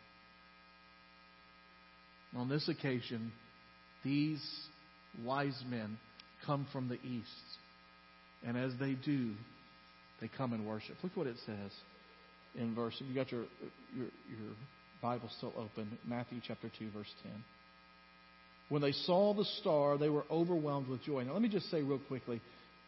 On 2.37 2.49
this 2.49 2.69
occasion, 2.69 3.33
these 4.05 4.43
wise 5.25 5.61
men 5.69 5.99
come 6.47 6.67
from 6.73 6.89
the 6.89 7.01
east. 7.01 7.29
And 8.47 8.57
as 8.57 8.73
they 8.81 8.93
do, 8.95 9.33
they 10.21 10.31
come 10.37 10.53
and 10.53 10.67
worship. 10.67 10.97
Look 11.03 11.17
what 11.17 11.27
it 11.27 11.37
says 11.45 11.73
in 12.59 12.75
verse. 12.75 12.95
You 12.99 13.15
got 13.15 13.31
your 13.31 13.45
your 13.95 14.07
your 14.29 14.55
Bible 15.03 15.31
still 15.39 15.53
open. 15.57 15.99
Matthew 16.07 16.41
chapter 16.47 16.71
two, 16.79 16.91
verse 16.91 17.13
ten. 17.23 17.45
When 18.71 18.83
they 18.83 18.93
saw 18.93 19.35
the 19.35 19.45
star, 19.61 19.99
they 19.99 20.09
were 20.09 20.25
overwhelmed 20.31 20.89
with 20.89 21.03
joy. 21.03 21.25
Now, 21.25 21.33
let 21.33 21.43
me 21.43 21.49
just 21.49 21.71
say 21.71 21.83
real 21.83 21.99
quickly. 21.99 22.41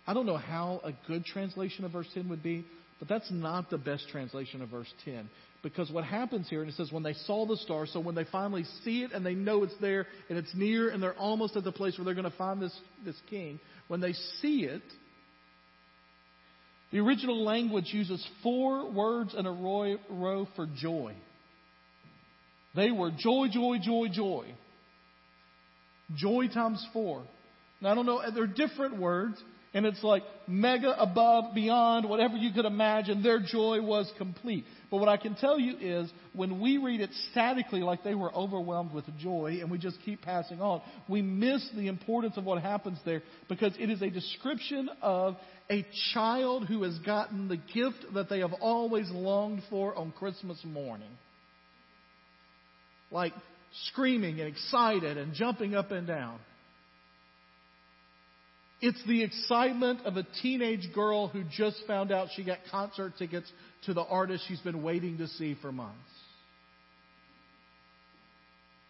I 0.07 0.15
don't 0.15 0.27
know 0.27 0.37
how 0.37 0.81
a 0.85 0.93
good 1.07 1.25
translation 1.25 1.85
of 1.85 1.93
verse 1.93 2.09
10 2.15 2.29
would 2.29 2.43
be, 2.43 2.65
but 2.99 3.09
that's 3.09 3.31
not 3.31 3.69
the 3.69 3.79
best 3.79 4.09
translation 4.11 4.63
of 4.63 4.69
verse 4.69 4.93
10. 5.05 5.29
Because 5.63 5.91
what 5.91 6.05
happens 6.05 6.49
here, 6.49 6.61
and 6.61 6.71
it 6.71 6.77
says 6.77 6.91
when 6.93 7.03
they 7.03 7.13
saw 7.13 7.47
the 7.47 7.57
star, 7.57 7.87
so 7.87 7.99
when 8.01 8.15
they 8.15 8.25
finally 8.31 8.65
see 8.85 9.03
it 9.03 9.13
and 9.13 9.27
they 9.27 9.35
know 9.35 9.65
it's 9.65 9.75
there 9.81 10.07
and 10.29 10.39
it's 10.39 10.53
near 10.55 10.89
and 10.91 11.03
they're 11.03 11.19
almost 11.19 11.57
at 11.57 11.65
the 11.65 11.73
place 11.73 11.99
where 11.99 12.05
they're 12.05 12.15
going 12.15 12.31
to 12.31 12.37
find 12.37 12.61
this, 12.61 12.77
this 13.05 13.21
king, 13.29 13.61
when 13.89 14.01
they 14.01 14.13
see 14.41 14.65
it, 14.65 14.83
the 16.93 16.99
original 16.99 17.43
language 17.43 17.89
uses 17.93 18.25
four 18.43 18.91
words 18.91 19.35
in 19.37 19.47
a 19.47 19.53
row 19.53 20.47
for 20.55 20.67
joy. 20.77 21.15
They 22.75 22.91
were 22.91 23.11
joy, 23.11 23.49
joy, 23.51 23.79
joy, 23.83 24.09
joy. 24.13 24.55
Joy 26.15 26.49
times 26.49 26.87
four. 26.93 27.25
Now, 27.81 27.93
I 27.93 27.95
don't 27.95 28.07
know, 28.07 28.23
they're 28.35 28.47
different 28.47 28.99
words, 28.99 29.43
and 29.75 29.87
it's 29.87 30.03
like 30.03 30.23
mega, 30.47 30.95
above, 31.01 31.55
beyond, 31.55 32.09
whatever 32.09 32.37
you 32.37 32.53
could 32.53 32.67
imagine. 32.67 33.23
Their 33.23 33.41
joy 33.41 33.81
was 33.81 34.11
complete. 34.19 34.65
But 34.91 34.99
what 34.99 35.09
I 35.09 35.17
can 35.17 35.35
tell 35.35 35.59
you 35.59 35.77
is, 35.81 36.13
when 36.35 36.61
we 36.61 36.77
read 36.77 37.01
it 37.01 37.11
statically, 37.31 37.81
like 37.81 38.05
they 38.05 38.15
were 38.15 38.35
overwhelmed 38.35 38.93
with 38.93 39.05
joy, 39.19 39.59
and 39.61 39.71
we 39.71 39.79
just 39.79 39.97
keep 40.05 40.23
passing 40.23 40.61
on, 40.61 40.83
we 41.09 41.23
miss 41.23 41.67
the 41.75 41.89
importance 41.89 42.37
of 42.37 42.45
what 42.45 42.61
happens 42.63 42.99
there 43.05 43.23
because 43.49 43.73
it 43.79 43.89
is 43.89 44.03
a 44.03 44.11
description 44.11 44.91
of 45.01 45.37
a 45.71 45.87
child 46.13 46.67
who 46.67 46.83
has 46.83 46.99
gotten 46.99 47.49
the 47.49 47.57
gift 47.57 48.13
that 48.15 48.29
they 48.29 48.41
have 48.41 48.53
always 48.61 49.11
longed 49.11 49.63
for 49.71 49.95
on 49.95 50.13
Christmas 50.13 50.63
morning. 50.65 51.11
Like 53.11 53.33
screaming 53.87 54.41
and 54.41 54.49
excited 54.49 55.17
and 55.17 55.33
jumping 55.33 55.75
up 55.75 55.91
and 55.91 56.07
down. 56.07 56.39
It's 58.83 59.01
the 59.07 59.23
excitement 59.23 60.01
of 60.05 60.17
a 60.17 60.27
teenage 60.43 60.93
girl 60.93 61.29
who 61.29 61.45
just 61.45 61.81
found 61.87 62.11
out 62.11 62.29
she 62.35 62.43
got 62.43 62.59
concert 62.69 63.13
tickets 63.17 63.51
to 63.87 63.95
the 63.95 64.03
artist 64.03 64.45
she's 64.49 64.61
been 64.61 64.83
waiting 64.83 65.19
to 65.19 65.29
see 65.29 65.57
for 65.63 65.71
months. 65.71 65.97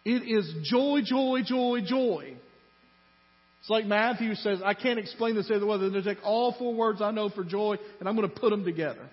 It 0.03 0.23
is 0.23 0.51
joy, 0.63 1.01
joy, 1.05 1.41
joy, 1.45 1.81
joy. 1.85 2.35
It's 3.59 3.69
like 3.69 3.85
Matthew 3.85 4.33
says, 4.33 4.61
I 4.65 4.73
can't 4.73 4.97
explain 4.97 5.35
this 5.35 5.49
other 5.53 5.65
way 5.65 5.77
than 5.77 5.93
to 5.93 6.01
take 6.01 6.17
all 6.23 6.55
four 6.57 6.73
words 6.73 6.99
I 6.99 7.11
know 7.11 7.29
for 7.29 7.43
joy 7.43 7.77
and 7.99 8.09
I'm 8.09 8.15
going 8.15 8.27
to 8.27 8.35
put 8.35 8.49
them 8.49 8.65
together. 8.65 9.07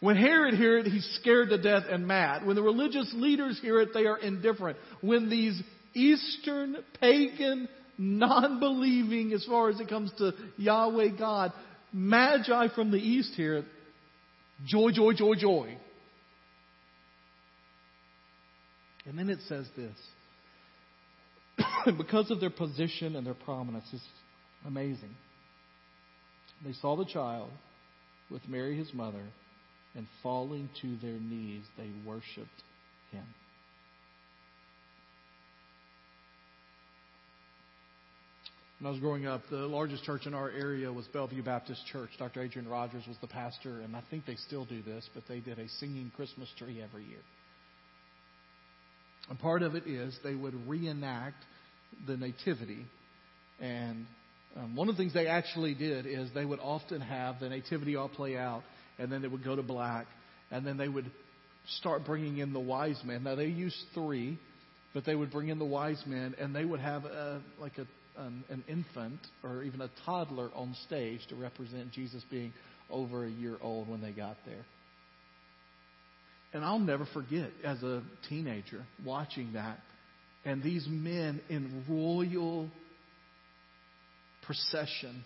When 0.00 0.16
Herod 0.16 0.54
hears 0.54 0.86
it, 0.86 0.90
he's 0.90 1.18
scared 1.20 1.50
to 1.50 1.58
death 1.60 1.84
and 1.90 2.06
mad. 2.06 2.46
When 2.46 2.56
the 2.56 2.62
religious 2.62 3.12
leaders 3.14 3.58
hear 3.60 3.80
it, 3.80 3.90
they 3.92 4.06
are 4.06 4.16
indifferent. 4.16 4.78
When 5.02 5.28
these 5.28 5.60
Eastern 5.94 6.76
pagan 7.00 7.68
non 7.98 8.60
believing 8.60 9.32
as 9.32 9.44
far 9.44 9.68
as 9.68 9.80
it 9.80 9.88
comes 9.88 10.10
to 10.18 10.32
Yahweh 10.56 11.18
God. 11.18 11.52
Magi 11.92 12.68
from 12.74 12.90
the 12.90 12.98
east 12.98 13.34
hear, 13.34 13.64
joy, 14.64 14.90
joy, 14.92 15.12
joy, 15.14 15.34
joy. 15.34 15.76
And 19.06 19.18
then 19.18 19.30
it 19.30 19.38
says 19.48 19.66
this 19.74 19.96
because 21.96 22.30
of 22.30 22.40
their 22.40 22.50
position 22.50 23.16
and 23.16 23.26
their 23.26 23.34
prominence, 23.34 23.86
it's 23.92 24.02
amazing. 24.66 25.14
They 26.64 26.74
saw 26.74 26.96
the 26.96 27.06
child 27.06 27.50
with 28.30 28.46
Mary, 28.48 28.76
his 28.76 28.92
mother, 28.92 29.22
and 29.94 30.06
falling 30.22 30.68
to 30.82 30.96
their 30.98 31.18
knees, 31.18 31.62
they 31.76 31.90
worshiped 32.06 32.62
him. 33.10 33.24
When 38.78 38.86
I 38.86 38.90
was 38.90 39.00
growing 39.00 39.26
up, 39.26 39.42
the 39.50 39.56
largest 39.56 40.04
church 40.04 40.26
in 40.26 40.34
our 40.34 40.50
area 40.50 40.92
was 40.92 41.04
Bellevue 41.08 41.42
Baptist 41.42 41.84
Church. 41.90 42.10
Dr. 42.16 42.44
Adrian 42.44 42.68
Rogers 42.68 43.02
was 43.08 43.16
the 43.20 43.26
pastor, 43.26 43.80
and 43.80 43.96
I 43.96 44.02
think 44.08 44.24
they 44.24 44.36
still 44.36 44.64
do 44.64 44.82
this, 44.82 45.08
but 45.14 45.24
they 45.28 45.40
did 45.40 45.58
a 45.58 45.68
singing 45.80 46.12
Christmas 46.14 46.48
tree 46.56 46.80
every 46.80 47.04
year. 47.04 47.18
And 49.28 49.36
part 49.36 49.64
of 49.64 49.74
it 49.74 49.88
is 49.88 50.16
they 50.22 50.36
would 50.36 50.54
reenact 50.68 51.44
the 52.06 52.16
Nativity. 52.16 52.86
And 53.58 54.06
um, 54.56 54.76
one 54.76 54.88
of 54.88 54.96
the 54.96 55.02
things 55.02 55.12
they 55.12 55.26
actually 55.26 55.74
did 55.74 56.06
is 56.06 56.30
they 56.32 56.44
would 56.44 56.60
often 56.60 57.00
have 57.00 57.40
the 57.40 57.48
Nativity 57.48 57.96
all 57.96 58.08
play 58.08 58.36
out, 58.36 58.62
and 58.96 59.10
then 59.10 59.24
it 59.24 59.32
would 59.32 59.42
go 59.42 59.56
to 59.56 59.62
black, 59.62 60.06
and 60.52 60.64
then 60.64 60.76
they 60.76 60.88
would 60.88 61.10
start 61.78 62.06
bringing 62.06 62.38
in 62.38 62.52
the 62.52 62.60
wise 62.60 63.00
men. 63.04 63.24
Now, 63.24 63.34
they 63.34 63.46
used 63.46 63.76
three, 63.92 64.38
but 64.94 65.04
they 65.04 65.16
would 65.16 65.32
bring 65.32 65.48
in 65.48 65.58
the 65.58 65.64
wise 65.64 66.00
men, 66.06 66.36
and 66.38 66.54
they 66.54 66.64
would 66.64 66.78
have 66.78 67.04
a, 67.06 67.42
like 67.60 67.76
a 67.78 67.86
an, 68.18 68.44
an 68.50 68.64
infant 68.68 69.20
or 69.42 69.62
even 69.62 69.80
a 69.80 69.90
toddler 70.04 70.50
on 70.54 70.74
stage 70.86 71.20
to 71.28 71.36
represent 71.36 71.92
Jesus 71.92 72.22
being 72.30 72.52
over 72.90 73.24
a 73.24 73.30
year 73.30 73.56
old 73.62 73.88
when 73.88 74.00
they 74.00 74.12
got 74.12 74.36
there. 74.46 74.64
And 76.52 76.64
I'll 76.64 76.78
never 76.78 77.06
forget 77.12 77.50
as 77.64 77.82
a 77.82 78.02
teenager 78.28 78.84
watching 79.04 79.52
that 79.52 79.80
and 80.44 80.62
these 80.62 80.86
men 80.88 81.40
in 81.48 81.84
royal 81.88 82.70
procession 84.46 85.24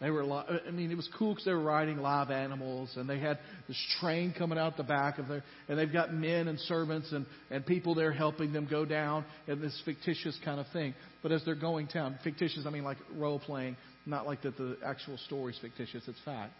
they 0.00 0.10
were, 0.10 0.24
I 0.24 0.70
mean, 0.72 0.90
it 0.90 0.96
was 0.96 1.08
cool 1.16 1.32
because 1.32 1.44
they 1.44 1.52
were 1.52 1.62
riding 1.62 1.98
live 1.98 2.30
animals, 2.30 2.92
and 2.96 3.08
they 3.08 3.20
had 3.20 3.38
this 3.68 3.80
train 4.00 4.34
coming 4.36 4.58
out 4.58 4.76
the 4.76 4.82
back 4.82 5.18
of 5.18 5.28
there, 5.28 5.44
and 5.68 5.78
they've 5.78 5.92
got 5.92 6.12
men 6.12 6.48
and 6.48 6.58
servants 6.60 7.12
and 7.12 7.26
and 7.50 7.64
people 7.64 7.94
there 7.94 8.12
helping 8.12 8.52
them 8.52 8.66
go 8.68 8.84
down 8.84 9.24
in 9.46 9.60
this 9.60 9.80
fictitious 9.84 10.38
kind 10.44 10.58
of 10.58 10.66
thing. 10.72 10.94
But 11.22 11.30
as 11.30 11.44
they're 11.44 11.54
going 11.54 11.86
down, 11.94 12.18
fictitious, 12.24 12.64
I 12.66 12.70
mean 12.70 12.82
like 12.82 12.98
role 13.14 13.38
playing, 13.38 13.76
not 14.04 14.26
like 14.26 14.42
that 14.42 14.56
the 14.56 14.78
actual 14.84 15.16
story's 15.26 15.58
fictitious; 15.60 16.02
it's 16.08 16.20
fact. 16.24 16.52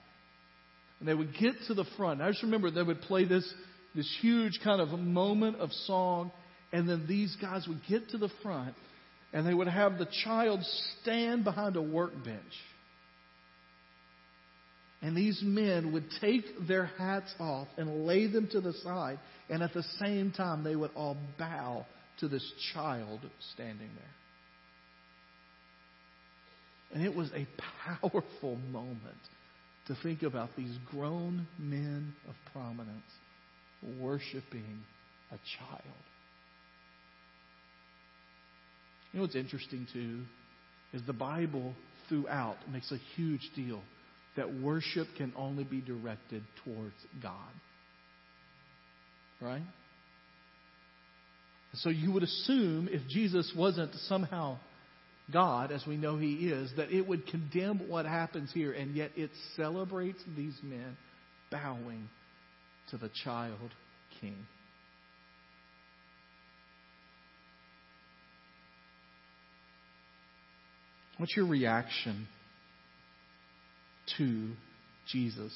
And 1.01 1.09
they 1.09 1.15
would 1.15 1.35
get 1.37 1.55
to 1.67 1.75
the 1.75 1.85
front. 1.97 2.23
I 2.23 2.31
just 2.31 2.45
remember 2.45 2.71
they 2.71 2.83
would 2.83 3.01
play 3.03 3.25
this 3.25 3.53
this 3.97 4.11
huge 4.21 4.61
kind 4.63 4.81
of 4.81 4.97
moment 4.97 5.57
of 5.57 5.73
song, 5.87 6.31
and 6.73 6.89
then 6.89 7.07
these 7.09 7.37
guys 7.41 7.67
would 7.67 7.81
get 7.89 8.11
to 8.11 8.19
the 8.19 8.31
front, 8.45 8.77
and 9.33 9.45
they 9.45 9.55
would 9.55 9.67
have 9.67 9.99
the 9.99 10.09
child 10.23 10.61
stand 11.03 11.43
behind 11.43 11.75
a 11.75 11.83
workbench 11.83 12.41
and 15.05 15.15
these 15.15 15.39
men 15.43 15.93
would 15.93 16.07
take 16.23 16.47
their 16.67 16.87
hats 16.97 17.35
off 17.39 17.69
and 17.77 18.07
lay 18.07 18.27
them 18.27 18.49
to 18.53 18.63
the 18.63 18.73
side, 18.83 19.19
and 19.51 19.63
at 19.63 19.75
the 19.75 19.85
same 20.03 20.33
time, 20.33 20.65
they 20.65 20.75
would 20.75 20.93
all 20.97 21.19
bow 21.39 21.85
to 22.21 22.27
this 22.27 22.43
child 22.73 23.21
standing 23.53 23.91
there. 23.97 24.15
And 26.95 27.05
it 27.05 27.15
was 27.15 27.31
a 27.35 27.47
powerful 28.01 28.57
moment 28.71 29.19
to 29.89 29.97
think 30.03 30.23
about 30.23 30.49
these 30.57 30.75
grown 30.91 31.49
men 31.59 32.15
of 32.27 32.35
prominence 32.55 33.03
worshiping 34.01 34.85
a 35.31 35.37
child. 35.59 35.83
You 39.13 39.19
know 39.19 39.25
what's 39.25 39.37
interesting, 39.37 39.87
too, 39.93 40.23
is 40.95 41.03
the 41.07 41.13
Bible 41.13 41.75
throughout 42.09 42.57
makes 42.73 42.91
a 42.91 42.99
huge 43.17 43.51
deal 43.55 43.83
that 44.37 44.53
worship 44.61 45.07
can 45.17 45.33
only 45.37 45.65
be 45.65 45.81
directed 45.81 46.43
towards 46.65 46.95
God. 47.23 47.33
Right? 49.41 49.63
So 51.75 51.91
you 51.91 52.13
would 52.13 52.23
assume 52.23 52.89
if 52.91 53.07
Jesus 53.09 53.53
wasn't 53.57 53.95
somehow 54.07 54.59
God, 55.33 55.73
as 55.73 55.85
we 55.87 55.97
know 55.97 56.19
he 56.19 56.49
is, 56.49 56.71
that 56.77 56.91
it 56.91 57.07
would 57.07 57.27
condemn 57.27 57.89
what 57.89 58.07
happens 58.07 58.53
here, 58.53 58.73
and 58.73 58.95
yet 58.95 59.11
it 59.17 59.31
celebrates 59.57 60.23
these 60.37 60.57
men 60.63 60.97
bowing 61.51 62.09
to 62.91 62.99
the 62.99 63.11
child 63.25 63.71
king. 64.21 64.37
What's 71.17 71.35
your 71.37 71.47
reaction 71.47 72.27
to 74.19 74.51
Jesus? 75.11 75.53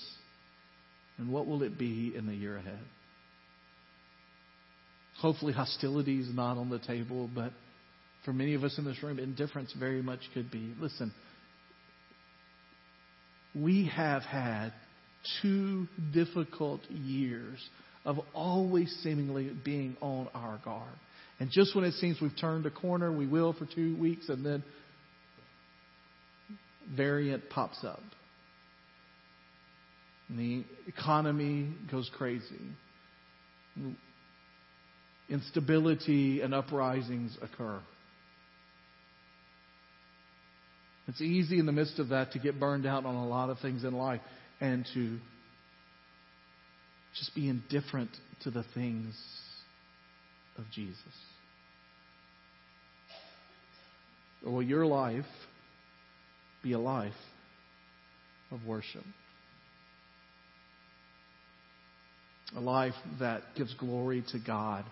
And 1.19 1.33
what 1.33 1.47
will 1.47 1.63
it 1.63 1.79
be 1.79 2.13
in 2.17 2.27
the 2.27 2.35
year 2.35 2.57
ahead? 2.57 2.79
Hopefully, 5.21 5.53
hostility 5.53 6.21
is 6.21 6.33
not 6.33 6.57
on 6.59 6.71
the 6.71 6.79
table, 6.79 7.29
but 7.35 7.53
for 8.25 8.33
many 8.33 8.55
of 8.55 8.63
us 8.63 8.79
in 8.79 8.85
this 8.85 9.03
room, 9.03 9.19
indifference 9.19 9.73
very 9.79 10.01
much 10.01 10.21
could 10.33 10.51
be. 10.51 10.75
Listen, 10.81 11.13
we 13.55 13.91
have 13.95 14.23
had 14.23 14.73
two 15.43 15.89
difficult 16.13 16.83
years 16.89 17.59
of 18.05 18.21
always 18.33 18.91
seemingly 19.03 19.51
being 19.65 19.97
on 20.01 20.29
our 20.35 20.61
guard. 20.65 20.95
And 21.41 21.51
just 21.51 21.75
when 21.75 21.85
it 21.85 21.95
seems 21.95 22.21
we've 22.21 22.37
turned 22.41 22.67
a 22.67 22.71
corner, 22.71 23.11
we 23.11 23.27
will 23.27 23.53
for 23.53 23.67
two 23.67 23.97
weeks, 23.97 24.29
and 24.29 24.45
then 24.45 24.63
variant 26.97 27.51
pops 27.51 27.85
up. 27.85 28.01
And 30.29 30.39
the 30.39 30.65
economy 30.87 31.75
goes 31.91 32.11
crazy. 32.17 32.61
Instability 35.29 36.41
and 36.43 36.55
uprisings 36.55 37.37
occur. 37.43 37.81
It's 41.07 41.23
easy 41.23 41.59
in 41.59 41.65
the 41.65 41.73
midst 41.73 41.99
of 41.99 42.11
that 42.11 42.33
to 42.33 42.39
get 42.39 42.61
burned 42.61 42.85
out 42.85 43.07
on 43.07 43.15
a 43.15 43.27
lot 43.27 43.49
of 43.49 43.59
things 43.61 43.85
in 43.85 43.95
life 43.95 44.21
and 44.61 44.87
to 44.93 45.19
just 47.19 47.35
be 47.35 47.49
indifferent 47.49 48.11
to 48.43 48.51
the 48.51 48.65
things 48.75 49.15
of 50.59 50.65
Jesus. 50.71 50.99
Or 54.45 54.53
will 54.53 54.63
your 54.63 54.85
life 54.85 55.25
be 56.63 56.73
a 56.73 56.79
life 56.79 57.13
of 58.51 58.65
worship? 58.67 59.05
A 62.57 62.61
life 62.61 62.95
that 63.21 63.43
gives 63.57 63.75
glory 63.75 64.25
to 64.33 64.39
God 64.39 64.85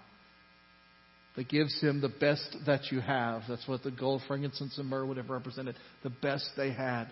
that 1.37 1.49
gives 1.49 1.79
him 1.81 2.01
the 2.01 2.09
best 2.09 2.57
that 2.65 2.91
you 2.91 3.01
have. 3.01 3.43
That's 3.49 3.69
what 3.69 3.83
the 3.83 3.91
gold, 3.91 4.23
frankincense, 4.27 4.79
and 4.79 4.89
myrrh 4.89 5.05
would 5.05 5.19
have 5.19 5.29
represented. 5.29 5.77
The 6.03 6.11
best 6.11 6.51
they 6.57 6.73
had. 6.73 7.07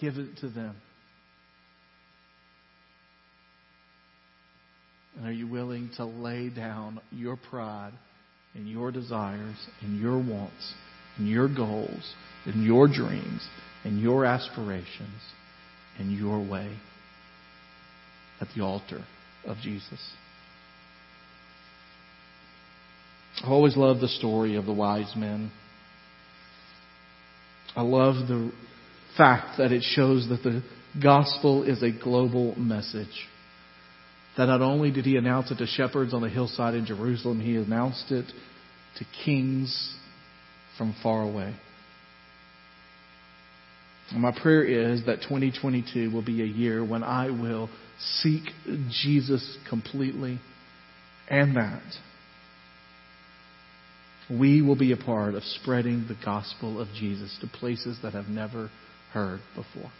Give 0.00 0.16
it 0.16 0.38
to 0.38 0.48
them. 0.48 0.76
And 5.16 5.26
are 5.26 5.32
you 5.32 5.46
willing 5.48 5.90
to 5.96 6.04
lay 6.04 6.50
down 6.50 7.00
your 7.10 7.36
pride 7.36 7.92
and 8.54 8.68
your 8.68 8.90
desires 8.90 9.56
and 9.80 10.00
your 10.00 10.18
wants 10.18 10.74
and 11.16 11.28
your 11.28 11.48
goals 11.48 12.14
and 12.46 12.64
your 12.64 12.88
dreams 12.88 13.46
and 13.84 14.00
your 14.00 14.24
aspirations 14.24 15.20
and 15.98 16.12
your 16.12 16.40
way 16.40 16.76
at 18.40 18.48
the 18.56 18.62
altar 18.62 19.04
of 19.46 19.58
Jesus? 19.58 19.98
I 23.42 23.48
always 23.48 23.76
love 23.76 24.00
the 24.00 24.08
story 24.08 24.56
of 24.56 24.66
the 24.66 24.72
wise 24.72 25.12
men. 25.16 25.50
I 27.76 27.82
love 27.82 28.28
the 28.28 28.52
fact 29.16 29.58
that 29.58 29.72
it 29.72 29.82
shows 29.82 30.28
that 30.28 30.42
the 30.42 30.62
gospel 31.02 31.64
is 31.64 31.82
a 31.82 31.90
global 31.90 32.54
message. 32.56 33.28
That 34.36 34.46
not 34.46 34.62
only 34.62 34.90
did 34.90 35.04
he 35.04 35.16
announce 35.16 35.50
it 35.50 35.58
to 35.58 35.66
shepherds 35.66 36.14
on 36.14 36.22
the 36.22 36.28
hillside 36.28 36.74
in 36.74 36.86
Jerusalem, 36.86 37.40
he 37.40 37.56
announced 37.56 38.10
it 38.10 38.26
to 38.98 39.04
kings 39.24 39.96
from 40.78 40.94
far 41.02 41.22
away. 41.22 41.54
My 44.12 44.32
prayer 44.38 44.64
is 44.64 45.06
that 45.06 45.22
2022 45.22 46.10
will 46.10 46.24
be 46.24 46.42
a 46.42 46.46
year 46.46 46.84
when 46.84 47.02
I 47.02 47.30
will 47.30 47.70
seek 47.98 48.42
Jesus 48.90 49.56
completely 49.68 50.40
and 51.28 51.56
that 51.56 51.82
we 54.30 54.62
will 54.62 54.76
be 54.76 54.92
a 54.92 54.96
part 54.96 55.34
of 55.34 55.42
spreading 55.42 56.06
the 56.08 56.16
gospel 56.24 56.80
of 56.80 56.88
Jesus 56.88 57.36
to 57.40 57.46
places 57.46 57.98
that 58.02 58.12
have 58.12 58.26
never 58.26 58.70
heard 59.12 59.40
before. 59.54 59.90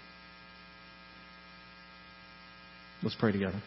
Let's 3.02 3.16
pray 3.18 3.32
together. 3.32 3.62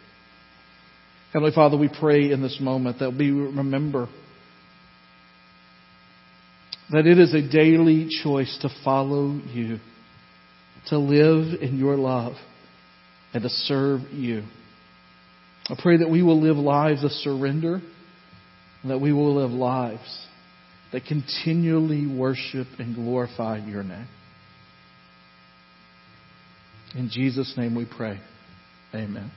Heavenly 1.34 1.54
Father, 1.54 1.78
we 1.78 1.90
pray 1.90 2.32
in 2.32 2.42
this 2.42 2.58
moment 2.60 3.00
that 3.00 3.14
we 3.14 3.32
remember 3.32 4.08
that 6.90 7.06
it 7.06 7.20
is 7.20 7.34
a 7.34 7.48
daily 7.48 8.08
choice 8.24 8.58
to 8.62 8.70
follow 8.84 9.40
you, 9.54 9.78
to 10.88 10.98
live 10.98 11.62
in 11.62 11.78
your 11.78 11.96
love, 11.96 12.34
and 13.34 13.44
to 13.44 13.50
serve 13.50 14.02
you. 14.12 14.44
I 15.70 15.76
pray 15.82 15.98
that 15.98 16.10
we 16.10 16.24
will 16.24 16.42
live 16.42 16.58
lives 16.58 17.04
of 17.04 17.12
surrender, 17.12 17.82
that 18.86 19.00
we 19.00 19.12
will 19.12 19.36
live 19.36 19.52
lives 19.52 20.28
that 20.92 21.06
continually 21.06 22.08
worship 22.08 22.68
and 22.80 22.96
glorify 22.96 23.58
your 23.58 23.84
name. 23.84 24.08
In 26.96 27.10
Jesus' 27.12 27.54
name 27.58 27.76
we 27.76 27.86
pray. 27.86 28.20
Amen. 28.94 29.32